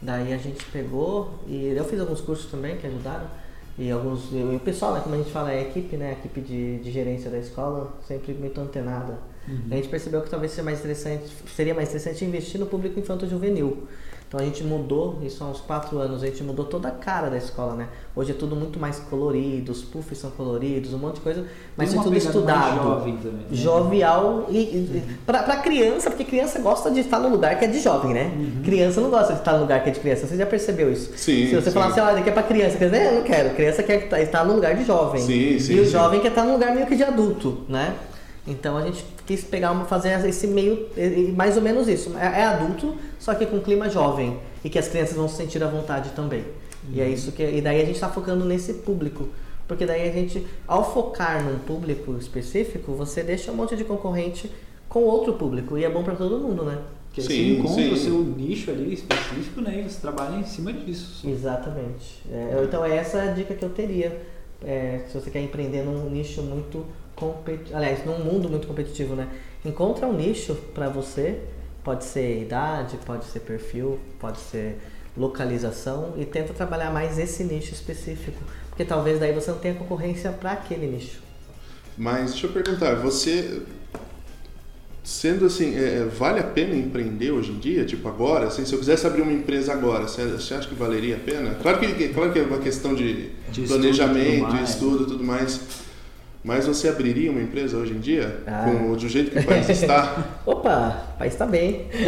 Daí 0.00 0.32
a 0.32 0.38
gente 0.38 0.64
pegou 0.66 1.30
e 1.46 1.68
eu 1.68 1.84
fiz 1.84 2.00
alguns 2.00 2.20
cursos 2.20 2.50
também 2.50 2.76
que 2.76 2.86
ajudaram. 2.86 3.26
E 3.78 3.92
alguns. 3.92 4.32
E 4.32 4.56
o 4.56 4.58
pessoal, 4.58 4.94
né, 4.94 5.00
como 5.00 5.14
a 5.14 5.18
gente 5.18 5.30
fala, 5.30 5.52
é 5.52 5.58
a 5.58 5.62
equipe, 5.62 5.96
né? 5.96 6.08
A 6.08 6.12
equipe 6.12 6.40
de, 6.40 6.78
de 6.78 6.90
gerência 6.90 7.30
da 7.30 7.38
escola, 7.38 7.92
sempre 8.08 8.34
muito 8.34 8.60
antenada. 8.60 9.18
A 9.70 9.74
gente 9.74 9.88
percebeu 9.88 10.20
que 10.20 10.30
talvez 10.30 10.52
seria 10.52 10.64
mais 10.64 10.78
interessante, 10.78 11.24
seria 11.56 11.74
mais 11.74 11.88
interessante 11.88 12.24
investir 12.24 12.58
no 12.60 12.66
público 12.66 12.98
infanto-juvenil. 13.00 13.84
Então 14.26 14.38
a 14.38 14.42
gente 14.42 14.62
mudou, 14.62 15.20
isso 15.22 15.42
há 15.42 15.46
uns 15.46 15.58
4 15.60 15.98
anos, 15.98 16.22
a 16.22 16.26
gente 16.26 16.42
mudou 16.42 16.66
toda 16.66 16.88
a 16.88 16.90
cara 16.90 17.30
da 17.30 17.38
escola, 17.38 17.74
né? 17.74 17.86
Hoje 18.14 18.32
é 18.32 18.34
tudo 18.34 18.54
muito 18.54 18.78
mais 18.78 18.98
colorido, 18.98 19.72
os 19.72 19.80
puffs 19.80 20.18
são 20.18 20.30
coloridos, 20.30 20.92
um 20.92 20.98
monte 20.98 21.14
de 21.14 21.20
coisa, 21.22 21.46
mas 21.74 21.88
Tem 21.88 21.98
é 21.98 22.02
tudo 22.02 22.12
mais 22.12 22.24
estudado. 22.26 22.76
jovem 22.76 23.16
também, 23.16 23.32
né? 23.38 23.44
Jovial 23.50 24.46
e, 24.50 24.58
e 24.58 25.02
pra, 25.24 25.42
pra 25.44 25.56
criança, 25.56 26.10
porque 26.10 26.24
criança 26.24 26.58
gosta 26.58 26.90
de 26.90 27.00
estar 27.00 27.18
no 27.20 27.30
lugar 27.30 27.58
que 27.58 27.64
é 27.64 27.68
de 27.68 27.80
jovem, 27.80 28.12
né? 28.12 28.30
Criança 28.62 29.00
não 29.00 29.08
gosta 29.08 29.32
de 29.32 29.38
estar 29.38 29.54
no 29.54 29.60
lugar 29.60 29.82
que 29.82 29.88
é 29.88 29.92
de 29.92 30.00
criança. 30.00 30.26
Você 30.26 30.36
já 30.36 30.44
percebeu 30.44 30.92
isso? 30.92 31.10
Sim, 31.16 31.46
Se 31.48 31.54
você 31.54 31.62
sim. 31.62 31.70
falar 31.70 31.86
assim, 31.86 32.00
olha, 32.00 32.16
daqui 32.16 32.28
é 32.28 32.32
pra 32.32 32.42
criança, 32.42 32.76
quer 32.76 32.90
dizer, 32.90 33.06
eu 33.06 33.14
não 33.14 33.22
quero. 33.22 33.54
Criança 33.54 33.82
quer 33.82 34.04
estar- 34.04 34.20
estar 34.20 34.44
no 34.44 34.54
lugar 34.56 34.74
de 34.76 34.84
jovem. 34.84 35.22
Sim, 35.22 35.58
sim, 35.58 35.72
e 35.72 35.80
o 35.80 35.86
sim. 35.86 35.90
jovem 35.92 36.20
quer 36.20 36.28
estar 36.28 36.44
no 36.44 36.52
lugar 36.52 36.74
meio 36.74 36.86
que 36.86 36.96
de 36.96 37.02
adulto, 37.02 37.60
né? 37.66 37.94
Então 38.48 38.76
a 38.76 38.82
gente 38.86 39.04
quis 39.26 39.44
pegar 39.44 39.72
uma, 39.72 39.84
fazer 39.84 40.26
esse 40.26 40.46
meio, 40.46 40.88
e- 40.96 41.28
e 41.28 41.32
mais 41.32 41.56
ou 41.56 41.62
menos 41.62 41.86
isso. 41.88 42.16
É, 42.18 42.40
é 42.40 42.44
adulto, 42.44 42.96
só 43.18 43.34
que 43.34 43.44
com 43.46 43.60
clima 43.60 43.88
jovem. 43.90 44.38
E 44.64 44.68
que 44.70 44.78
as 44.78 44.88
crianças 44.88 45.16
vão 45.16 45.28
se 45.28 45.36
sentir 45.36 45.62
à 45.62 45.68
vontade 45.68 46.10
também. 46.10 46.44
E 46.92 46.98
Uhum. 46.98 47.04
é 47.06 47.08
isso 47.10 47.30
que. 47.32 47.42
E 47.42 47.60
daí 47.60 47.80
a 47.80 47.84
gente 47.84 47.94
está 47.94 48.08
focando 48.08 48.44
nesse 48.44 48.74
público. 48.74 49.28
Porque 49.68 49.84
daí 49.84 50.08
a 50.08 50.12
gente, 50.12 50.46
ao 50.66 50.92
focar 50.94 51.44
num 51.44 51.58
público 51.58 52.16
específico, 52.18 52.92
você 52.92 53.22
deixa 53.22 53.52
um 53.52 53.54
monte 53.54 53.76
de 53.76 53.84
concorrente 53.84 54.50
com 54.88 55.00
outro 55.00 55.34
público. 55.34 55.76
E 55.76 55.84
é 55.84 55.90
bom 55.90 56.02
para 56.02 56.14
todo 56.16 56.38
mundo, 56.38 56.64
né? 56.64 56.78
Porque 57.08 57.20
Sim, 57.22 57.28
você 57.28 57.58
encontra 57.60 57.82
sim. 57.82 57.92
o 57.92 57.96
seu 57.96 58.18
nicho 58.20 58.70
ali 58.70 58.94
específico, 58.94 59.60
né? 59.60 59.82
E 59.84 59.90
você 59.90 60.00
trabalha 60.00 60.36
em 60.36 60.44
cima 60.44 60.72
disso. 60.72 61.28
Exatamente. 61.28 62.22
É, 62.32 62.62
então 62.64 62.84
essa 62.84 63.18
é 63.18 63.28
a 63.28 63.32
dica 63.32 63.54
que 63.54 63.64
eu 63.64 63.70
teria. 63.70 64.20
É, 64.64 65.02
se 65.06 65.14
você 65.20 65.30
quer 65.30 65.40
empreender 65.42 65.82
num 65.84 66.08
nicho 66.10 66.42
muito 66.42 66.84
competitivo, 67.18 67.76
aliás, 67.76 68.04
num 68.04 68.18
mundo 68.18 68.48
muito 68.48 68.66
competitivo, 68.66 69.14
né? 69.14 69.28
Encontra 69.64 70.06
um 70.06 70.12
nicho 70.12 70.54
para 70.74 70.88
você. 70.88 71.38
Pode 71.82 72.04
ser 72.04 72.42
idade, 72.42 72.98
pode 73.06 73.24
ser 73.24 73.40
perfil, 73.40 73.98
pode 74.20 74.38
ser 74.38 74.78
localização 75.16 76.14
e 76.16 76.24
tenta 76.24 76.52
trabalhar 76.52 76.92
mais 76.92 77.18
esse 77.18 77.42
nicho 77.44 77.72
específico, 77.72 78.38
porque 78.68 78.84
talvez 78.84 79.18
daí 79.18 79.32
você 79.32 79.50
não 79.50 79.58
tenha 79.58 79.74
concorrência 79.74 80.30
para 80.30 80.52
aquele 80.52 80.86
nicho. 80.86 81.20
Mas 81.96 82.32
deixa 82.32 82.46
eu 82.46 82.52
perguntar, 82.52 82.94
você 82.96 83.62
sendo 85.02 85.46
assim, 85.46 85.74
é, 85.74 86.00
é, 86.00 86.04
vale 86.04 86.38
a 86.38 86.44
pena 86.44 86.74
empreender 86.76 87.30
hoje 87.30 87.50
em 87.50 87.58
dia? 87.58 87.84
Tipo 87.86 88.08
agora, 88.08 88.48
assim, 88.48 88.66
se 88.66 88.74
eu 88.74 88.78
quisesse 88.78 89.06
abrir 89.06 89.22
uma 89.22 89.32
empresa 89.32 89.72
agora, 89.72 90.06
você, 90.06 90.22
você 90.26 90.54
acha 90.54 90.68
que 90.68 90.74
valeria 90.74 91.16
a 91.16 91.18
pena? 91.18 91.54
Claro 91.54 91.78
que, 91.78 92.08
claro 92.08 92.32
que 92.32 92.38
é 92.38 92.42
uma 92.42 92.58
questão 92.58 92.94
de, 92.94 93.30
De 93.50 93.62
planejamento, 93.62 94.22
estudo 94.22 94.36
e 94.36 94.38
tudo 94.38 94.48
de 94.48 94.54
mais. 94.54 94.70
estudo 94.70 95.02
e 95.02 95.06
tudo 95.06 95.24
mais. 95.24 95.60
Mas 96.44 96.66
você 96.66 96.88
abriria 96.88 97.30
uma 97.30 97.40
empresa 97.42 97.76
hoje 97.76 97.92
em 97.92 97.98
dia? 97.98 98.38
Ah. 98.46 98.64
Com, 98.64 98.92
do 98.94 99.08
jeito 99.08 99.30
que 99.32 99.38
o 99.40 99.44
país 99.44 99.68
está? 99.68 100.24
Opa, 100.46 101.02
o 101.14 101.18
país 101.18 101.34
tá 101.34 101.44
bem. 101.44 101.86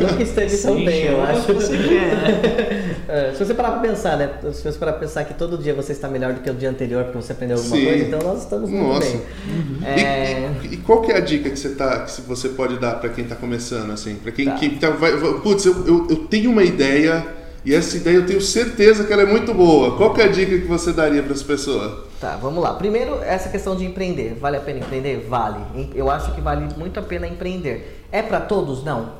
Nunca 0.00 0.22
esteve 0.22 0.56
tão 0.58 0.84
bem, 0.84 1.04
eu 1.06 1.22
acho. 1.22 1.46
que 1.46 1.52
você 1.52 1.76
né? 1.76 2.92
É, 3.08 3.32
se 3.32 3.38
você 3.44 3.54
parar 3.54 3.70
pra 3.70 3.80
pensar, 3.88 4.16
né? 4.16 4.28
Se 4.52 4.64
você 4.64 4.76
parar 4.78 4.92
pra 4.94 5.00
pensar 5.02 5.24
que 5.24 5.32
todo 5.34 5.56
dia 5.56 5.72
você 5.72 5.92
está 5.92 6.08
melhor 6.08 6.32
do 6.34 6.40
que 6.40 6.50
o 6.50 6.54
dia 6.54 6.68
anterior 6.68 7.04
porque 7.04 7.18
você 7.22 7.32
aprendeu 7.32 7.56
alguma 7.56 7.76
Sim. 7.76 7.84
coisa, 7.84 8.04
então 8.04 8.18
nós 8.20 8.42
estamos 8.42 8.68
muito 8.68 8.84
Nossa. 8.84 9.06
bem. 9.10 9.20
Uhum. 9.48 9.78
É, 9.86 10.50
E, 10.64 10.66
e- 10.66 10.74
e 10.74 10.76
qual 10.78 11.00
que 11.02 11.12
é 11.12 11.16
a 11.16 11.20
dica 11.20 11.48
que 11.48 11.56
você, 11.56 11.68
tá, 11.70 12.00
que 12.00 12.20
você 12.22 12.48
pode 12.48 12.80
dar 12.80 12.96
para 12.96 13.08
quem 13.10 13.22
está 13.22 13.36
começando, 13.36 13.92
assim? 13.92 14.16
Para 14.16 14.32
quem, 14.32 14.46
Tá. 14.46 14.54
quem 14.56 14.70
tá, 14.70 14.90
vai, 14.90 15.12
vai- 15.16 15.34
putz, 15.40 15.64
eu, 15.64 15.86
eu, 15.86 16.06
eu 16.10 16.16
tenho 16.26 16.50
uma 16.50 16.64
ideia 16.64 17.24
e 17.66 17.74
essa 17.74 17.96
ideia 17.96 18.14
eu 18.16 18.26
tenho 18.26 18.40
certeza 18.40 19.04
que 19.04 19.12
ela 19.12 19.22
é 19.22 19.26
muito 19.26 19.52
boa. 19.52 19.96
Qual 19.96 20.14
que 20.14 20.20
é 20.20 20.24
a 20.24 20.28
dica 20.28 20.56
que 20.58 20.66
você 20.66 20.92
daria 20.92 21.22
para 21.22 21.32
as 21.32 21.42
pessoas? 21.42 22.06
Tá, 22.20 22.36
vamos 22.36 22.62
lá. 22.62 22.72
Primeiro, 22.74 23.16
essa 23.22 23.48
questão 23.48 23.74
de 23.74 23.84
empreender. 23.84 24.34
Vale 24.40 24.56
a 24.56 24.60
pena 24.60 24.78
empreender? 24.78 25.26
Vale. 25.28 25.90
Eu 25.94 26.08
acho 26.10 26.32
que 26.34 26.40
vale 26.40 26.72
muito 26.78 27.00
a 27.00 27.02
pena 27.02 27.26
empreender. 27.26 28.06
É 28.12 28.22
pra 28.22 28.40
todos? 28.40 28.84
Não. 28.84 29.12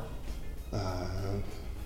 Ah, 0.72 1.34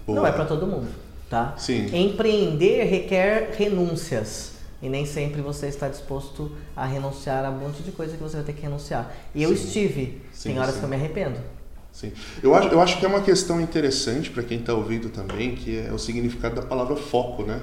Não 0.07 0.27
é 0.27 0.33
pra 0.33 0.44
todo 0.44 0.66
mundo, 0.66 0.88
tá? 1.29 1.55
Sim. 1.57 1.87
Empreender 1.96 2.85
requer 2.85 3.55
renúncias. 3.57 4.51
E 4.83 4.88
nem 4.88 5.05
sempre 5.05 5.42
você 5.42 5.66
está 5.66 5.88
disposto 5.88 6.53
a 6.75 6.87
renunciar 6.87 7.44
a 7.44 7.51
um 7.51 7.59
monte 7.59 7.83
de 7.83 7.92
coisa 7.92 8.16
que 8.16 8.23
você 8.23 8.37
vai 8.37 8.44
ter 8.46 8.53
que 8.55 8.62
renunciar. 8.62 9.12
E 9.35 9.42
eu 9.42 9.51
Sim. 9.51 9.55
estive. 9.55 10.23
Sim, 10.33 10.51
Tem 10.51 10.59
horas 10.59 10.73
sim. 10.75 10.79
que 10.81 10.85
eu 10.85 10.88
me 10.88 10.96
arrependo. 10.96 11.37
Sim. 11.92 12.12
Eu 12.42 12.55
acho, 12.55 12.68
eu 12.68 12.81
acho 12.81 12.98
que 12.98 13.05
é 13.05 13.09
uma 13.09 13.20
questão 13.20 13.61
interessante 13.61 14.31
para 14.31 14.42
quem 14.42 14.59
está 14.59 14.72
ouvindo 14.74 15.09
também, 15.11 15.55
que 15.55 15.79
é 15.79 15.92
o 15.92 15.98
significado 15.98 16.55
da 16.57 16.62
palavra 16.62 16.96
foco, 16.96 17.42
né? 17.42 17.61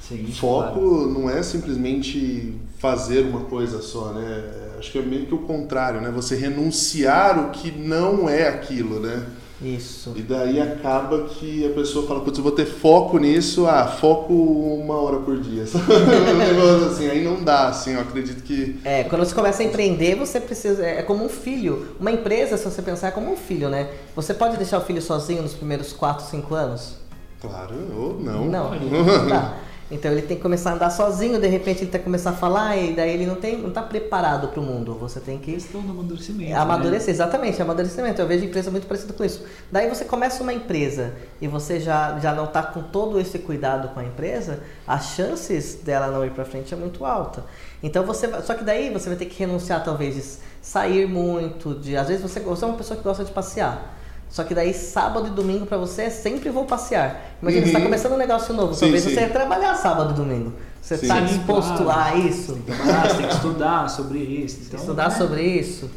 Sim, 0.00 0.26
Foco 0.32 0.80
claro. 0.80 1.10
não 1.10 1.30
é 1.30 1.42
simplesmente 1.42 2.54
fazer 2.78 3.20
uma 3.20 3.44
coisa 3.44 3.80
só, 3.80 4.12
né? 4.12 4.74
Acho 4.78 4.90
que 4.90 4.98
é 4.98 5.02
meio 5.02 5.26
que 5.26 5.34
o 5.34 5.38
contrário, 5.38 6.00
né? 6.00 6.10
Você 6.10 6.34
renunciar 6.34 7.38
o 7.38 7.50
que 7.50 7.70
não 7.70 8.28
é 8.28 8.48
aquilo, 8.48 8.98
né? 8.98 9.24
Isso. 9.62 10.12
E 10.16 10.22
daí 10.22 10.60
acaba 10.60 11.24
que 11.24 11.64
a 11.64 11.70
pessoa 11.70 12.06
fala, 12.06 12.20
putz, 12.20 12.36
eu 12.38 12.42
vou 12.42 12.52
ter 12.52 12.66
foco 12.66 13.18
nisso, 13.18 13.66
ah, 13.66 13.86
foco 13.86 14.32
uma 14.32 14.96
hora 14.96 15.18
por 15.18 15.38
dia. 15.38 15.64
um 15.72 16.36
negócio 16.36 16.86
assim, 16.86 17.08
aí 17.08 17.22
não 17.24 17.42
dá, 17.42 17.68
assim, 17.68 17.94
eu 17.94 18.00
acredito 18.00 18.42
que. 18.42 18.80
É, 18.84 19.04
quando 19.04 19.24
você 19.24 19.34
começa 19.34 19.62
a 19.62 19.66
empreender, 19.66 20.16
você 20.16 20.40
precisa. 20.40 20.84
É 20.84 21.02
como 21.02 21.24
um 21.24 21.28
filho. 21.28 21.94
Uma 22.00 22.10
empresa, 22.10 22.56
se 22.56 22.64
você 22.64 22.82
pensar, 22.82 23.08
é 23.08 23.10
como 23.12 23.32
um 23.32 23.36
filho, 23.36 23.68
né? 23.68 23.88
Você 24.16 24.34
pode 24.34 24.56
deixar 24.56 24.78
o 24.78 24.82
filho 24.82 25.00
sozinho 25.00 25.42
nos 25.42 25.54
primeiros 25.54 25.92
4, 25.92 26.26
5 26.26 26.54
anos? 26.54 26.96
Claro, 27.40 27.74
ou 27.96 28.20
não. 28.20 28.46
Não, 28.46 28.74
não 28.74 29.26
dá. 29.28 29.56
Então 29.92 30.10
ele 30.10 30.22
tem 30.22 30.38
que 30.38 30.42
começar 30.42 30.70
a 30.70 30.74
andar 30.74 30.88
sozinho, 30.88 31.38
de 31.38 31.46
repente 31.46 31.82
ele 31.82 31.90
tem 31.90 32.00
que 32.00 32.04
começar 32.04 32.30
a 32.30 32.32
falar 32.32 32.78
e 32.78 32.94
daí 32.94 33.10
ele 33.10 33.26
não 33.26 33.34
tem, 33.34 33.58
não 33.58 33.68
está 33.68 33.82
preparado 33.82 34.48
para 34.48 34.58
o 34.58 34.62
mundo. 34.62 34.94
Você 34.94 35.20
tem 35.20 35.38
que 35.38 35.52
questão 35.52 35.82
do 35.82 35.90
amadurecimento. 35.90 36.56
amadurecer, 36.56 37.08
né? 37.08 37.12
exatamente, 37.12 37.60
amadurecimento. 37.60 38.18
Eu 38.20 38.26
vejo 38.26 38.46
empresa 38.46 38.70
muito 38.70 38.86
parecida 38.86 39.12
com 39.12 39.22
isso. 39.22 39.44
Daí 39.70 39.90
você 39.90 40.06
começa 40.06 40.42
uma 40.42 40.54
empresa 40.54 41.12
e 41.42 41.46
você 41.46 41.78
já, 41.78 42.18
já 42.18 42.34
não 42.34 42.44
está 42.44 42.62
com 42.62 42.82
todo 42.82 43.20
esse 43.20 43.38
cuidado 43.38 43.88
com 43.90 44.00
a 44.00 44.04
empresa, 44.04 44.60
as 44.86 45.08
chances 45.14 45.74
dela 45.84 46.06
não 46.06 46.24
ir 46.24 46.30
para 46.30 46.46
frente 46.46 46.72
é 46.72 46.76
muito 46.76 47.04
alta. 47.04 47.44
Então 47.82 48.02
você, 48.02 48.28
só 48.40 48.54
que 48.54 48.64
daí 48.64 48.90
você 48.90 49.10
vai 49.10 49.18
ter 49.18 49.26
que 49.26 49.38
renunciar 49.38 49.84
talvez 49.84 50.14
de 50.14 50.22
sair 50.62 51.06
muito, 51.06 51.74
de 51.74 51.98
às 51.98 52.08
vezes 52.08 52.22
você, 52.22 52.40
você 52.40 52.64
é 52.64 52.68
uma 52.68 52.78
pessoa 52.78 52.96
que 52.96 53.04
gosta 53.04 53.24
de 53.24 53.30
passear. 53.30 53.98
Só 54.32 54.44
que 54.44 54.54
daí 54.54 54.72
sábado 54.72 55.26
e 55.26 55.30
domingo 55.30 55.66
para 55.66 55.76
você 55.76 56.04
é 56.04 56.10
sempre 56.10 56.48
vou 56.48 56.64
passear. 56.64 57.36
Imagina, 57.42 57.60
uhum. 57.60 57.70
você 57.70 57.76
está 57.76 57.84
começando 57.84 58.12
um 58.14 58.16
negócio 58.16 58.54
novo. 58.54 58.72
Sim, 58.72 58.80
Talvez 58.80 59.04
sim. 59.04 59.10
você 59.10 59.20
ia 59.20 59.28
trabalhar 59.28 59.74
sábado 59.74 60.12
e 60.12 60.14
domingo. 60.14 60.54
Você 60.80 60.94
está 60.94 61.20
disposto 61.20 61.84
claro. 61.84 62.16
a 62.16 62.18
isso? 62.18 62.54
Tem 62.54 62.74
que, 62.74 62.82
você 62.82 63.16
tem 63.18 63.28
que 63.28 63.34
estudar 63.34 63.90
sobre 63.90 64.18
isso. 64.20 64.60
Então, 64.66 64.80
estudar 64.80 65.10
né? 65.10 65.16
sobre 65.16 65.42
isso. 65.42 65.90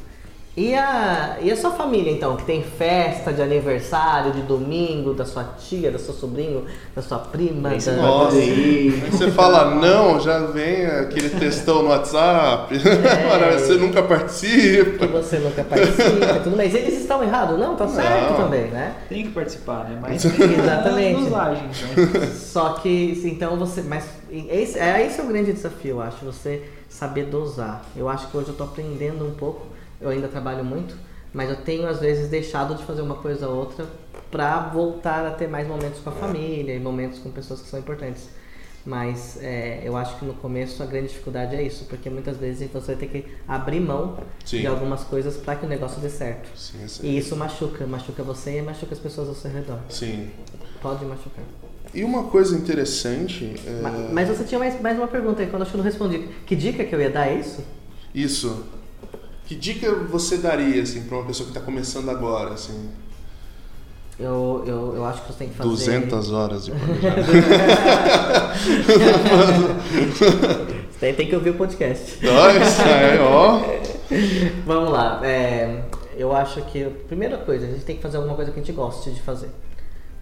E 0.57 0.73
a, 0.73 1.37
e 1.41 1.51
a 1.51 1.57
sua 1.57 1.71
família, 1.71 2.09
então, 2.09 2.37
que 2.37 2.45
tem 2.45 2.63
festa 2.63 3.33
de 3.33 3.41
aniversário, 3.41 4.31
de 4.31 4.41
domingo, 4.41 5.13
da 5.13 5.25
sua 5.25 5.43
tia, 5.43 5.91
do 5.91 5.99
seu 5.99 6.13
sobrinho, 6.13 6.63
da 6.95 7.01
sua 7.01 7.19
prima? 7.19 7.71
Da... 7.71 7.91
Nossa, 7.91 8.37
aí 8.37 8.89
você 9.11 9.29
fala 9.31 9.75
não, 9.75 10.17
já 10.17 10.39
vem 10.45 10.85
aquele 10.85 11.29
textão 11.29 11.83
no 11.83 11.89
WhatsApp, 11.89 12.73
é, 12.73 13.51
você 13.59 13.73
nunca 13.73 14.01
participa. 14.01 15.05
Que 15.05 15.11
você 15.11 15.39
nunca 15.39 15.61
participa, 15.61 16.39
tudo 16.41 16.55
mais. 16.55 16.73
Eles 16.73 17.01
estão 17.01 17.21
errados? 17.21 17.59
Não, 17.59 17.75
tá 17.75 17.89
certo 17.89 18.31
não. 18.31 18.37
também, 18.37 18.67
né? 18.71 18.95
Tem 19.09 19.23
que 19.23 19.31
participar, 19.31 19.89
né? 19.89 19.99
Mas 20.01 20.23
Exatamente. 20.23 21.21
né? 21.21 22.31
Só 22.33 22.75
que, 22.75 23.21
então, 23.25 23.57
você... 23.57 23.81
Mas 23.81 24.05
esse, 24.31 24.79
é, 24.79 25.05
esse 25.05 25.19
é 25.19 25.23
o 25.23 25.27
grande 25.27 25.51
desafio, 25.51 25.97
eu 25.97 26.01
acho, 26.01 26.23
você 26.23 26.63
saber 26.87 27.25
dosar. 27.25 27.83
Eu 27.93 28.07
acho 28.07 28.27
que 28.27 28.37
hoje 28.37 28.47
eu 28.47 28.55
tô 28.55 28.63
aprendendo 28.63 29.27
um 29.27 29.31
pouco 29.31 29.74
eu 29.99 30.09
ainda 30.09 30.27
trabalho 30.27 30.63
muito, 30.63 30.95
mas 31.33 31.49
eu 31.49 31.57
tenho 31.57 31.87
às 31.87 31.99
vezes 31.99 32.29
deixado 32.29 32.75
de 32.75 32.83
fazer 32.83 33.01
uma 33.01 33.15
coisa 33.15 33.47
ou 33.47 33.57
outra 33.57 33.85
para 34.31 34.59
voltar 34.69 35.25
a 35.25 35.31
ter 35.31 35.47
mais 35.47 35.67
momentos 35.67 35.99
com 35.99 36.09
a 36.09 36.13
família 36.13 36.73
e 36.73 36.79
momentos 36.79 37.19
com 37.19 37.31
pessoas 37.31 37.61
que 37.61 37.67
são 37.67 37.79
importantes. 37.79 38.29
Mas 38.85 39.39
é, 39.41 39.81
eu 39.83 39.97
acho 39.97 40.19
que 40.19 40.25
no 40.25 40.35
começo 40.35 40.83
a 40.83 40.85
grande 40.85 41.07
dificuldade 41.07 41.55
é 41.55 41.63
isso, 41.63 41.85
porque 41.85 42.07
muitas 42.07 42.37
vezes 42.37 42.69
você 42.71 42.95
ter 42.95 43.07
que 43.07 43.25
abrir 43.47 43.79
mão 43.79 44.19
Sim. 44.45 44.59
de 44.59 44.67
algumas 44.67 45.03
coisas 45.03 45.37
para 45.37 45.55
que 45.55 45.65
o 45.65 45.69
negócio 45.69 45.99
dê 45.99 46.09
certo. 46.09 46.47
Sim, 46.55 46.87
sim. 46.87 47.07
E 47.07 47.17
isso 47.17 47.35
machuca, 47.35 47.87
machuca 47.87 48.21
você 48.21 48.59
e 48.59 48.61
machuca 48.61 48.93
as 48.93 48.99
pessoas 48.99 49.27
ao 49.27 49.33
seu 49.33 49.49
redor. 49.49 49.79
Sim. 49.89 50.29
Pode 50.81 51.03
machucar. 51.03 51.43
E 51.95 52.03
uma 52.03 52.25
coisa 52.25 52.55
interessante. 52.55 53.55
É... 53.65 53.81
Mas, 53.81 54.11
mas, 54.11 54.29
você 54.29 54.43
tinha 54.43 54.59
mais, 54.59 54.79
mais 54.79 54.97
uma 54.97 55.07
pergunta 55.07 55.41
aí, 55.41 55.47
quando 55.47 55.61
eu 55.61 55.63
acho 55.63 55.71
que 55.71 55.77
eu 55.77 55.83
não 55.83 55.85
respondi. 55.85 56.29
Que 56.45 56.55
dica 56.55 56.83
que 56.83 56.93
eu 56.93 57.01
ia 57.01 57.09
dar 57.09 57.27
é 57.27 57.39
isso? 57.39 57.63
Isso. 58.13 58.65
Que 59.45 59.53
dica 59.53 59.93
você 59.93 60.37
daria 60.37 60.81
assim 60.81 61.03
para 61.03 61.17
uma 61.17 61.25
pessoa 61.25 61.45
que 61.45 61.55
está 61.55 61.63
começando 61.63 62.09
agora, 62.09 62.55
assim? 62.55 62.89
Eu, 64.17 64.63
eu, 64.65 64.95
eu 64.95 65.05
acho 65.05 65.21
que 65.21 65.33
você 65.33 65.39
tem 65.39 65.49
que 65.49 65.55
fazer. 65.55 65.69
200 65.69 66.31
horas 66.31 66.65
de 66.65 66.71
tem, 70.99 71.13
tem 71.13 71.27
que 71.27 71.35
ouvir 71.35 71.51
o 71.51 71.55
podcast. 71.55 72.25
Nossa, 72.25 72.81
é, 72.83 73.19
ó. 73.21 73.61
Vamos 74.65 74.91
lá. 74.91 75.19
É, 75.23 75.83
eu 76.17 76.33
acho 76.35 76.61
que 76.63 76.85
primeira 77.07 77.37
coisa, 77.37 77.67
a 77.67 77.69
gente 77.69 77.83
tem 77.83 77.97
que 77.97 78.01
fazer 78.01 78.17
alguma 78.17 78.35
coisa 78.35 78.51
que 78.51 78.59
a 78.59 78.63
gente 78.63 78.73
goste 78.73 79.11
de 79.11 79.21
fazer. 79.21 79.51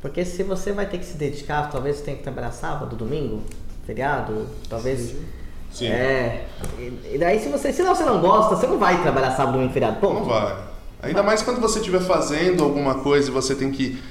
Porque 0.02 0.26
se 0.26 0.44
você 0.44 0.74
vai 0.74 0.88
ter 0.88 0.98
que 0.98 1.06
se 1.06 1.16
dedicar, 1.16 1.70
talvez 1.70 1.98
você 1.98 2.04
tenha 2.04 2.18
que 2.18 2.24
trabalhar 2.24 2.52
sábado, 2.52 2.96
domingo, 2.96 3.42
feriado, 3.86 4.48
talvez. 4.68 5.00
Sim 5.00 5.43
Sim. 5.74 5.88
É. 5.88 6.46
E, 7.12 7.18
daí 7.18 7.40
se 7.40 7.50
você. 7.50 7.74
Se 7.74 7.82
não, 7.82 7.96
você 7.96 8.04
não 8.04 8.22
gosta, 8.22 8.56
você 8.56 8.68
não 8.68 8.78
vai 8.78 9.02
trabalhar 9.02 9.32
sábado 9.32 9.54
domingo 9.54 9.74
feriado. 9.74 10.00
Ponto. 10.00 10.20
Não 10.20 10.26
vai. 10.26 10.56
Ainda 11.02 11.22
mais 11.22 11.42
quando 11.42 11.60
você 11.60 11.80
estiver 11.80 12.02
fazendo 12.02 12.64
alguma 12.64 12.96
coisa 12.96 13.30
e 13.30 13.34
você 13.34 13.56
tem 13.56 13.72
que 13.72 14.02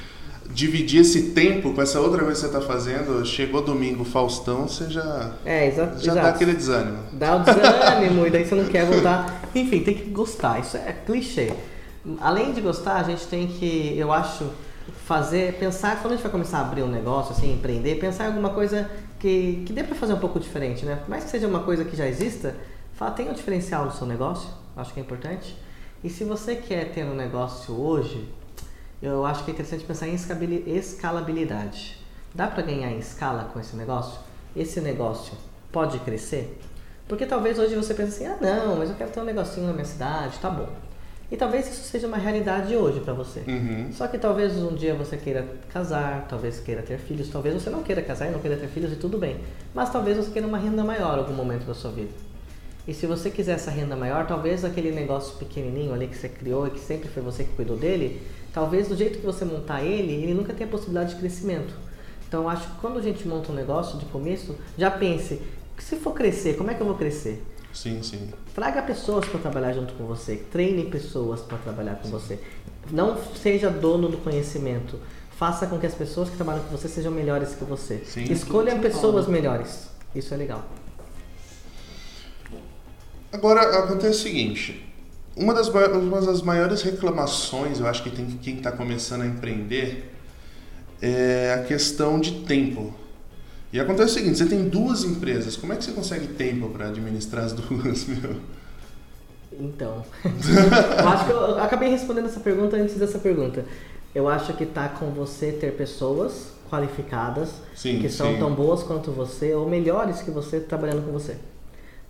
dividir 0.51 1.01
esse 1.01 1.31
tempo 1.31 1.73
com 1.73 1.81
essa 1.81 2.01
outra 2.01 2.23
coisa 2.23 2.35
que 2.35 2.53
você 2.53 2.59
está 2.59 2.61
fazendo, 2.61 3.25
chegou 3.25 3.63
domingo, 3.63 4.05
Faustão, 4.05 4.69
você 4.69 4.91
já, 4.91 5.33
é, 5.45 5.69
exa 5.69 5.87
já 5.97 6.13
exato. 6.13 6.21
dá 6.21 6.29
aquele 6.29 6.53
desânimo. 6.53 6.99
Dá 7.13 7.37
o 7.37 7.39
desânimo 7.41 8.27
e 8.27 8.31
daí 8.31 8.45
você 8.45 8.55
não 8.55 8.67
quer 8.67 8.85
voltar. 8.85 9.41
Enfim, 9.55 9.81
tem 9.81 9.95
que 9.95 10.11
gostar, 10.11 10.61
isso 10.61 10.77
é 10.77 10.95
clichê. 11.07 11.53
Além 12.21 12.53
de 12.53 12.61
gostar, 12.61 12.97
a 12.97 13.03
gente 13.05 13.27
tem 13.27 13.47
que, 13.47 13.95
eu 13.97 14.13
acho, 14.13 14.45
fazer, 15.13 15.59
pensar, 15.59 16.01
quando 16.01 16.15
a 16.15 16.17
gente 16.17 16.23
vai 16.23 16.33
começar 16.33 16.57
a 16.57 16.61
abrir 16.63 16.83
um 16.83 16.89
negócio, 16.89 17.33
assim, 17.33 17.53
empreender, 17.53 17.97
pensar 17.97 18.25
em 18.25 18.27
alguma 18.29 18.49
coisa 18.49 18.91
que, 19.21 19.63
que 19.67 19.71
dê 19.71 19.85
para 19.85 19.95
fazer 19.95 20.15
um 20.15 20.19
pouco 20.19 20.41
diferente, 20.41 20.87
né? 20.87 20.97
Por 20.97 21.11
mais 21.11 21.25
que 21.25 21.29
seja 21.29 21.47
uma 21.47 21.61
coisa 21.61 21.85
que 21.85 21.95
já 21.95 22.09
exista, 22.09 22.57
fala, 22.95 23.11
tem 23.11 23.29
um 23.29 23.35
diferencial 23.35 23.85
no 23.85 23.93
seu 23.93 24.07
negócio, 24.07 24.49
acho 24.75 24.95
que 24.95 25.01
é 25.01 25.03
importante. 25.03 25.55
E 26.03 26.09
se 26.09 26.25
você 26.25 26.57
quer 26.57 26.95
ter 26.95 27.05
um 27.05 27.15
negócio 27.15 27.79
hoje, 27.79 28.27
eu 29.03 29.27
acho 29.27 29.45
que 29.45 29.51
é 29.51 29.53
interessante 29.53 29.85
pensar 29.85 30.09
em 30.09 30.15
escalabilidade. 30.15 31.99
Dá 32.35 32.47
para 32.47 32.63
ganhar 32.63 32.91
em 32.91 32.99
escala 32.99 33.51
com 33.53 33.61
esse 33.61 33.77
negócio? 33.77 34.19
Esse 34.57 34.81
negócio 34.81 35.35
pode 35.71 35.99
crescer? 35.99 36.59
Porque 37.07 37.27
talvez 37.27 37.59
hoje 37.59 37.75
você 37.75 37.93
pense 37.93 38.25
assim, 38.25 38.25
ah 38.25 38.39
não, 38.41 38.77
mas 38.77 38.89
eu 38.89 38.97
quero 38.97 39.11
ter 39.11 39.21
um 39.21 39.25
negocinho 39.25 39.67
na 39.67 39.75
minha 39.75 39.85
cidade, 39.85 40.39
tá 40.39 40.49
bom. 40.49 40.71
E 41.33 41.37
talvez 41.37 41.67
isso 41.67 41.83
seja 41.85 42.07
uma 42.07 42.19
realidade 42.19 42.77
hoje 42.77 43.01
para 43.01 43.15
você. 43.15 43.41
Uhum. 43.49 43.91
Só 43.91 44.07
que 44.07 44.19
talvez 44.19 44.55
um 44.59 44.75
dia 44.75 44.95
você 44.95 45.17
queira 45.17 45.49
casar, 45.73 46.27
talvez 46.29 46.61
queira 46.61 46.83
ter 46.83 46.99
filhos, 46.99 47.31
talvez 47.31 47.55
você 47.55 47.71
não 47.71 47.83
queira 47.83 48.03
casar 48.03 48.29
e 48.29 48.31
não 48.31 48.39
queira 48.39 48.55
ter 48.55 48.69
filhos 48.69 48.93
e 48.93 48.97
tudo 48.97 49.17
bem. 49.17 49.39
Mas 49.75 49.89
talvez 49.89 50.19
você 50.19 50.31
queira 50.31 50.47
uma 50.47 50.59
renda 50.59 50.85
maior 50.85 51.17
em 51.17 51.21
algum 51.21 51.33
momento 51.33 51.65
da 51.65 51.73
sua 51.73 51.91
vida. 51.91 52.11
E 52.87 52.93
se 52.93 53.07
você 53.07 53.31
quiser 53.31 53.53
essa 53.53 53.71
renda 53.71 53.97
maior, 53.97 54.27
talvez 54.27 54.63
aquele 54.63 54.93
negócio 54.93 55.39
pequenininho 55.39 55.95
ali 55.95 56.07
que 56.07 56.19
você 56.19 56.29
criou 56.29 56.67
e 56.67 56.71
que 56.73 56.81
sempre 56.81 57.09
foi 57.09 57.23
você 57.23 57.45
que 57.45 57.53
cuidou 57.55 57.79
dele, 57.79 58.21
talvez 58.53 58.89
do 58.89 58.95
jeito 58.95 59.19
que 59.19 59.25
você 59.25 59.43
montar 59.47 59.83
ele, 59.83 60.13
ele 60.13 60.35
nunca 60.35 60.53
tenha 60.53 60.69
possibilidade 60.69 61.15
de 61.15 61.17
crescimento. 61.19 61.73
Então 62.29 62.47
acho 62.47 62.69
que 62.69 62.77
quando 62.79 62.99
a 62.99 63.03
gente 63.03 63.27
monta 63.27 63.51
um 63.51 63.55
negócio 63.55 63.99
de 63.99 64.05
começo, 64.05 64.55
já 64.77 64.91
pense, 64.91 65.41
se 65.79 65.97
for 65.97 66.13
crescer, 66.13 66.59
como 66.59 66.71
é 66.71 66.75
que 66.75 66.83
eu 66.83 66.87
vou 66.87 66.97
crescer? 66.97 67.43
Sim, 67.73 68.03
sim. 68.03 68.31
Traga 68.55 68.83
pessoas 68.83 69.27
para 69.27 69.41
trabalhar 69.41 69.73
junto 69.73 69.95
com 69.95 70.05
você, 70.05 70.37
treine 70.37 70.85
pessoas 70.85 71.41
para 71.41 71.59
trabalhar 71.59 71.97
com 71.97 72.05
sim. 72.05 72.11
você. 72.11 72.39
Não 72.91 73.17
seja 73.35 73.71
dono 73.71 74.09
do 74.09 74.19
conhecimento. 74.19 74.99
Faça 75.37 75.67
com 75.67 75.79
que 75.79 75.87
as 75.87 75.95
pessoas 75.95 76.29
que 76.29 76.37
trabalham 76.37 76.63
com 76.65 76.77
você 76.77 76.89
sejam 76.89 77.11
melhores 77.11 77.55
que 77.55 77.65
você. 77.65 78.03
Sim, 78.05 78.25
Escolha 78.25 78.79
pessoas 78.79 79.27
melhores. 79.27 79.89
Isso 80.15 80.35
é 80.35 80.37
legal. 80.37 80.65
Agora 83.33 83.63
acontece 83.79 84.19
o 84.19 84.23
seguinte: 84.23 84.87
uma 85.35 85.55
das, 85.55 85.69
uma 85.69 86.21
das 86.21 86.43
maiores 86.43 86.83
reclamações, 86.83 87.81
eu 87.81 87.87
acho 87.87 88.03
que 88.03 88.11
tem 88.11 88.27
quem 88.27 88.59
está 88.59 88.71
começando 88.71 89.23
a 89.23 89.27
empreender, 89.27 90.13
é 91.01 91.55
a 91.59 91.65
questão 91.65 92.21
de 92.21 92.43
tempo. 92.43 92.95
E 93.73 93.81
acontece 93.81 94.13
o 94.13 94.15
seguinte, 94.15 94.39
você 94.39 94.47
tem 94.47 94.69
duas 94.69 95.03
empresas, 95.03 95.57
como 95.57 95.73
é 95.73 95.77
que 95.77 95.85
você 95.85 95.93
consegue 95.93 96.27
tempo 96.29 96.69
para 96.69 96.89
administrar 96.89 97.45
as 97.45 97.53
duas, 97.55 98.07
meu? 98.07 98.37
Então, 99.59 100.05
eu 100.25 101.09
acho 101.09 101.25
que 101.27 101.31
eu 101.31 101.59
acabei 101.59 101.89
respondendo 101.89 102.27
essa 102.27 102.41
pergunta 102.41 102.77
antes 102.77 102.97
dessa 102.97 103.19
pergunta. 103.19 103.65
Eu 104.15 104.29
acho 104.29 104.53
que 104.55 104.67
tá 104.67 104.89
com 104.89 105.07
você 105.11 105.53
ter 105.53 105.73
pessoas 105.73 106.53
qualificadas 106.69 107.51
sim, 107.75 107.99
que 107.99 108.09
são 108.09 108.33
sim. 108.33 108.39
tão 108.39 108.55
boas 108.55 108.83
quanto 108.83 109.11
você 109.11 109.55
ou 109.55 109.69
melhores 109.69 110.21
que 110.21 110.31
você 110.31 110.61
trabalhando 110.61 111.05
com 111.05 111.13
você. 111.13 111.37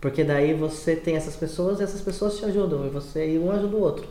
Porque 0.01 0.25
daí 0.25 0.53
você 0.55 0.96
tem 0.96 1.16
essas 1.16 1.37
pessoas 1.37 1.79
e 1.79 1.85
essas 1.85 2.01
pessoas 2.01 2.37
te 2.37 2.44
ajudam 2.44 2.87
e 2.87 2.90
você 2.90 3.35
e 3.35 3.38
um 3.38 3.53
ajuda 3.53 3.77
o 3.77 3.81
outro. 3.81 4.07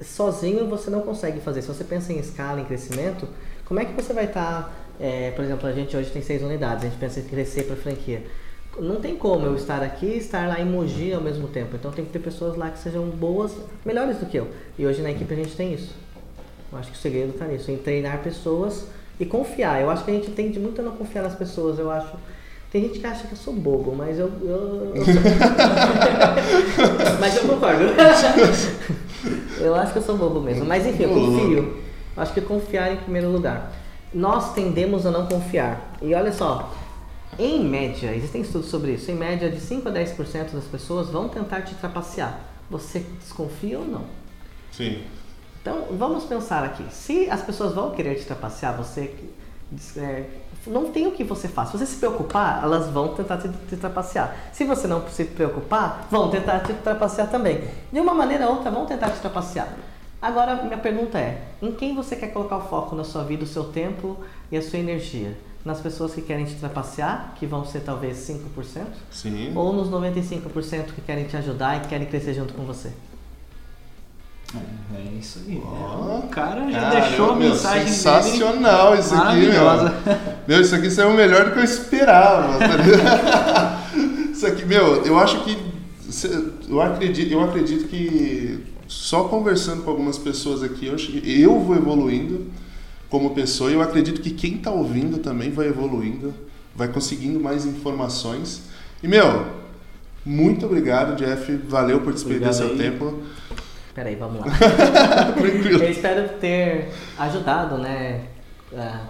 Sozinho 0.00 0.66
você 0.68 0.90
não 0.90 1.00
consegue 1.00 1.40
fazer. 1.40 1.60
Se 1.60 1.68
você 1.68 1.84
pensa 1.84 2.12
em 2.12 2.18
escala, 2.18 2.60
em 2.60 2.64
crescimento, 2.64 3.28
como 3.68 3.80
é 3.80 3.84
que 3.84 3.92
você 3.92 4.12
vai 4.12 4.24
estar 4.24 4.62
tá 4.62 4.70
é, 5.00 5.30
por 5.30 5.44
exemplo, 5.44 5.68
a 5.68 5.72
gente 5.72 5.96
hoje 5.96 6.10
tem 6.10 6.22
seis 6.22 6.42
unidades, 6.42 6.84
a 6.84 6.88
gente 6.88 6.98
pensa 6.98 7.20
em 7.20 7.24
crescer 7.24 7.64
para 7.64 7.76
franquia. 7.76 8.22
Não 8.78 8.96
tem 8.96 9.16
como 9.16 9.46
eu 9.46 9.54
estar 9.54 9.82
aqui 9.82 10.06
e 10.06 10.18
estar 10.18 10.48
lá 10.48 10.60
em 10.60 10.64
Mogi 10.64 11.12
ao 11.12 11.20
mesmo 11.20 11.48
tempo. 11.48 11.76
Então 11.76 11.90
tem 11.90 12.04
que 12.04 12.12
ter 12.12 12.18
pessoas 12.18 12.56
lá 12.56 12.70
que 12.70 12.78
sejam 12.78 13.08
boas, 13.08 13.52
melhores 13.84 14.18
do 14.18 14.26
que 14.26 14.36
eu. 14.36 14.48
E 14.78 14.86
hoje 14.86 15.02
na 15.02 15.10
equipe 15.10 15.32
a 15.32 15.36
gente 15.36 15.56
tem 15.56 15.72
isso. 15.72 15.94
Eu 16.70 16.78
acho 16.78 16.90
que 16.90 16.96
o 16.96 17.00
segredo 17.00 17.30
está 17.30 17.46
nisso, 17.46 17.70
em 17.70 17.76
treinar 17.76 18.22
pessoas 18.22 18.86
e 19.18 19.24
confiar. 19.24 19.80
Eu 19.80 19.90
acho 19.90 20.04
que 20.04 20.10
a 20.10 20.14
gente 20.14 20.30
tende 20.30 20.60
muito 20.60 20.80
a 20.80 20.84
não 20.84 20.92
confiar 20.92 21.22
nas 21.22 21.34
pessoas. 21.34 21.78
Eu 21.78 21.90
acho. 21.90 22.12
Tem 22.70 22.82
gente 22.82 22.98
que 22.98 23.06
acha 23.06 23.26
que 23.26 23.32
eu 23.32 23.38
sou 23.38 23.54
bobo, 23.54 23.94
mas 23.96 24.18
eu. 24.18 24.30
eu, 24.42 24.92
eu 24.94 25.02
mas 27.18 27.36
eu 27.36 27.48
concordo. 27.48 27.84
eu 29.58 29.74
acho 29.74 29.92
que 29.92 29.98
eu 29.98 30.02
sou 30.02 30.16
bobo 30.16 30.40
mesmo. 30.40 30.66
Mas 30.66 30.86
enfim, 30.86 31.04
eu 31.04 31.10
confio. 31.10 31.87
Acho 32.18 32.32
que 32.32 32.40
confiar 32.40 32.92
em 32.92 32.96
primeiro 32.96 33.30
lugar. 33.30 33.72
Nós 34.12 34.52
tendemos 34.52 35.06
a 35.06 35.10
não 35.10 35.26
confiar. 35.26 35.94
E 36.02 36.14
olha 36.14 36.32
só, 36.32 36.72
em 37.38 37.62
média, 37.62 38.14
existem 38.14 38.42
estudos 38.42 38.68
sobre 38.68 38.92
isso, 38.92 39.10
em 39.10 39.14
média 39.14 39.50
de 39.50 39.60
5 39.60 39.88
a 39.88 39.92
10% 39.92 40.50
das 40.52 40.64
pessoas 40.64 41.08
vão 41.08 41.28
tentar 41.28 41.62
te 41.62 41.74
trapacear. 41.74 42.40
Você 42.70 43.00
desconfia 43.20 43.78
ou 43.78 43.86
não? 43.86 44.04
Sim. 44.72 45.02
Então, 45.60 45.86
vamos 45.92 46.24
pensar 46.24 46.64
aqui. 46.64 46.84
Se 46.90 47.30
as 47.30 47.42
pessoas 47.42 47.74
vão 47.74 47.90
querer 47.90 48.14
te 48.16 48.24
trapacear, 48.24 48.76
você 48.76 49.14
é, 49.98 50.24
não 50.66 50.90
tem 50.90 51.06
o 51.06 51.12
que 51.12 51.22
você 51.22 51.46
faz. 51.46 51.70
Se 51.70 51.78
você 51.78 51.86
se 51.86 51.96
preocupar, 51.96 52.62
elas 52.62 52.88
vão 52.88 53.14
tentar 53.14 53.36
te, 53.36 53.48
te 53.68 53.76
trapacear. 53.76 54.34
Se 54.52 54.64
você 54.64 54.86
não 54.86 55.06
se 55.08 55.24
preocupar, 55.24 56.06
vão 56.10 56.30
tentar 56.30 56.60
te 56.60 56.72
trapacear 56.72 57.28
também. 57.28 57.62
De 57.92 58.00
uma 58.00 58.14
maneira 58.14 58.46
ou 58.46 58.56
outra, 58.56 58.70
vão 58.70 58.86
tentar 58.86 59.10
te 59.10 59.20
trapacear. 59.20 59.68
Agora, 60.20 60.62
minha 60.62 60.78
pergunta 60.78 61.18
é: 61.18 61.42
em 61.62 61.72
quem 61.72 61.94
você 61.94 62.16
quer 62.16 62.28
colocar 62.28 62.56
o 62.56 62.68
foco 62.68 62.96
na 62.96 63.04
sua 63.04 63.22
vida, 63.22 63.44
o 63.44 63.46
seu 63.46 63.64
tempo 63.64 64.16
e 64.50 64.56
a 64.56 64.62
sua 64.62 64.78
energia? 64.78 65.36
Nas 65.64 65.80
pessoas 65.80 66.14
que 66.14 66.22
querem 66.22 66.44
te 66.44 66.54
trapacear, 66.54 67.34
que 67.36 67.46
vão 67.46 67.64
ser 67.64 67.80
talvez 67.80 68.16
5%? 68.18 68.84
Sim. 69.10 69.52
Ou 69.54 69.72
nos 69.72 69.90
95% 69.90 70.92
que 70.94 71.00
querem 71.00 71.24
te 71.24 71.36
ajudar 71.36 71.76
e 71.76 71.88
querem 71.88 72.06
crescer 72.06 72.34
junto 72.34 72.54
com 72.54 72.64
você? 72.64 72.90
É, 74.54 74.96
é 74.96 75.18
isso 75.18 75.40
aí. 75.46 75.60
Ó, 75.62 76.20
o 76.20 76.28
cara 76.28 76.70
já 76.70 76.80
Caramba, 76.80 77.00
deixou 77.00 77.30
a 77.30 77.36
meu, 77.36 77.50
mensagem 77.50 77.84
dele 77.84 77.94
Sensacional 77.94 78.94
isso 78.94 79.14
aqui, 79.14 79.36
meu. 79.36 79.64
Meu, 80.46 80.60
isso 80.60 80.74
aqui 80.74 80.90
saiu 80.90 81.12
melhor 81.12 81.44
do 81.44 81.52
que 81.52 81.58
eu 81.58 81.64
esperava. 81.64 82.58
isso 84.32 84.46
aqui, 84.46 84.64
meu, 84.64 85.04
eu 85.04 85.18
acho 85.18 85.44
que. 85.44 85.68
Eu 86.66 86.80
acredito, 86.80 87.30
eu 87.30 87.44
acredito 87.44 87.86
que 87.88 88.64
só 88.88 89.24
conversando 89.24 89.82
com 89.84 89.90
algumas 89.90 90.18
pessoas 90.18 90.62
aqui, 90.62 90.86
eu, 90.86 90.96
eu 91.24 91.60
vou 91.60 91.76
evoluindo 91.76 92.46
como 93.08 93.34
pessoa 93.34 93.70
e 93.70 93.74
eu 93.74 93.82
acredito 93.82 94.20
que 94.20 94.30
quem 94.30 94.56
está 94.56 94.70
ouvindo 94.70 95.18
também 95.18 95.50
vai 95.50 95.68
evoluindo, 95.68 96.34
vai 96.74 96.88
conseguindo 96.88 97.38
mais 97.38 97.64
informações. 97.64 98.62
E, 99.02 99.06
meu, 99.06 99.46
muito 100.24 100.66
obrigado, 100.66 101.16
Jeff. 101.16 101.54
Valeu 101.68 102.00
por 102.00 102.12
despender 102.12 102.52
seu 102.52 102.68
aí. 102.68 102.78
tempo. 102.78 103.22
Peraí, 103.94 104.14
vamos 104.16 104.40
lá. 104.40 104.46
Eu 105.80 105.90
espero 105.90 106.28
ter 106.38 106.88
ajudado, 107.18 107.78
né? 107.78 108.22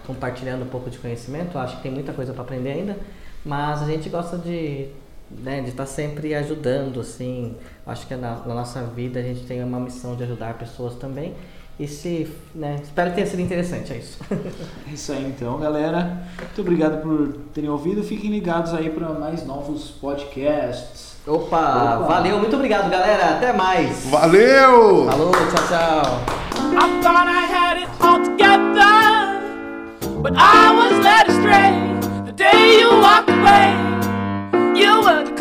compartilhando 0.06 0.62
um 0.62 0.68
pouco 0.68 0.90
de 0.90 0.98
conhecimento. 0.98 1.56
Eu 1.56 1.60
Acho 1.60 1.76
que 1.76 1.82
tem 1.82 1.92
muita 1.92 2.12
coisa 2.12 2.32
para 2.32 2.42
aprender 2.42 2.70
ainda, 2.70 2.96
mas 3.44 3.82
a 3.82 3.86
gente 3.86 4.08
gosta 4.08 4.38
de 4.38 4.88
né, 5.30 5.60
de 5.60 5.70
estar 5.70 5.86
sempre 5.86 6.34
ajudando, 6.34 7.00
assim. 7.00 7.54
Acho 7.86 8.06
que 8.06 8.14
na, 8.14 8.36
na 8.46 8.54
nossa 8.54 8.82
vida 8.84 9.20
a 9.20 9.22
gente 9.22 9.40
tem 9.46 9.62
uma 9.62 9.80
missão 9.80 10.16
de 10.16 10.22
ajudar 10.24 10.54
pessoas 10.54 10.94
também. 10.94 11.34
E 11.78 11.86
se, 11.86 12.28
né, 12.54 12.80
espero 12.82 13.10
que 13.10 13.16
tenha 13.16 13.26
sido 13.26 13.40
interessante, 13.40 13.92
é 13.92 13.98
isso. 13.98 14.18
É 14.88 14.92
isso 14.92 15.12
aí 15.12 15.24
então, 15.26 15.58
galera. 15.58 16.22
Muito 16.38 16.60
obrigado 16.60 17.02
por 17.02 17.34
terem 17.54 17.70
ouvido. 17.70 18.02
Fiquem 18.02 18.30
ligados 18.30 18.74
aí 18.74 18.90
para 18.90 19.10
mais 19.10 19.46
novos 19.46 19.90
podcasts. 19.90 21.16
Opa, 21.26 21.96
Opa. 21.96 21.96
valeu, 22.06 22.38
muito 22.38 22.56
obrigado, 22.56 22.90
galera. 22.90 23.36
Até 23.36 23.52
mais. 23.52 24.06
Valeu! 24.06 25.06
Falou, 25.06 25.30
tchau, 25.30 25.68
tchau. 25.68 26.38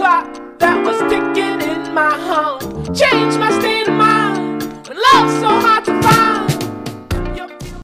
clock 0.08 0.58
that 0.60 0.78
was 0.86 1.00
ticking 1.12 1.60
in 1.70 1.94
my 1.94 2.14
heart, 2.28 2.62
Changed 2.96 3.38
my 3.40 3.52
state 3.60 3.90
of 3.90 3.96
mind. 3.96 4.64
Love 4.88 5.30
so 5.42 5.50
hard. 5.50 5.77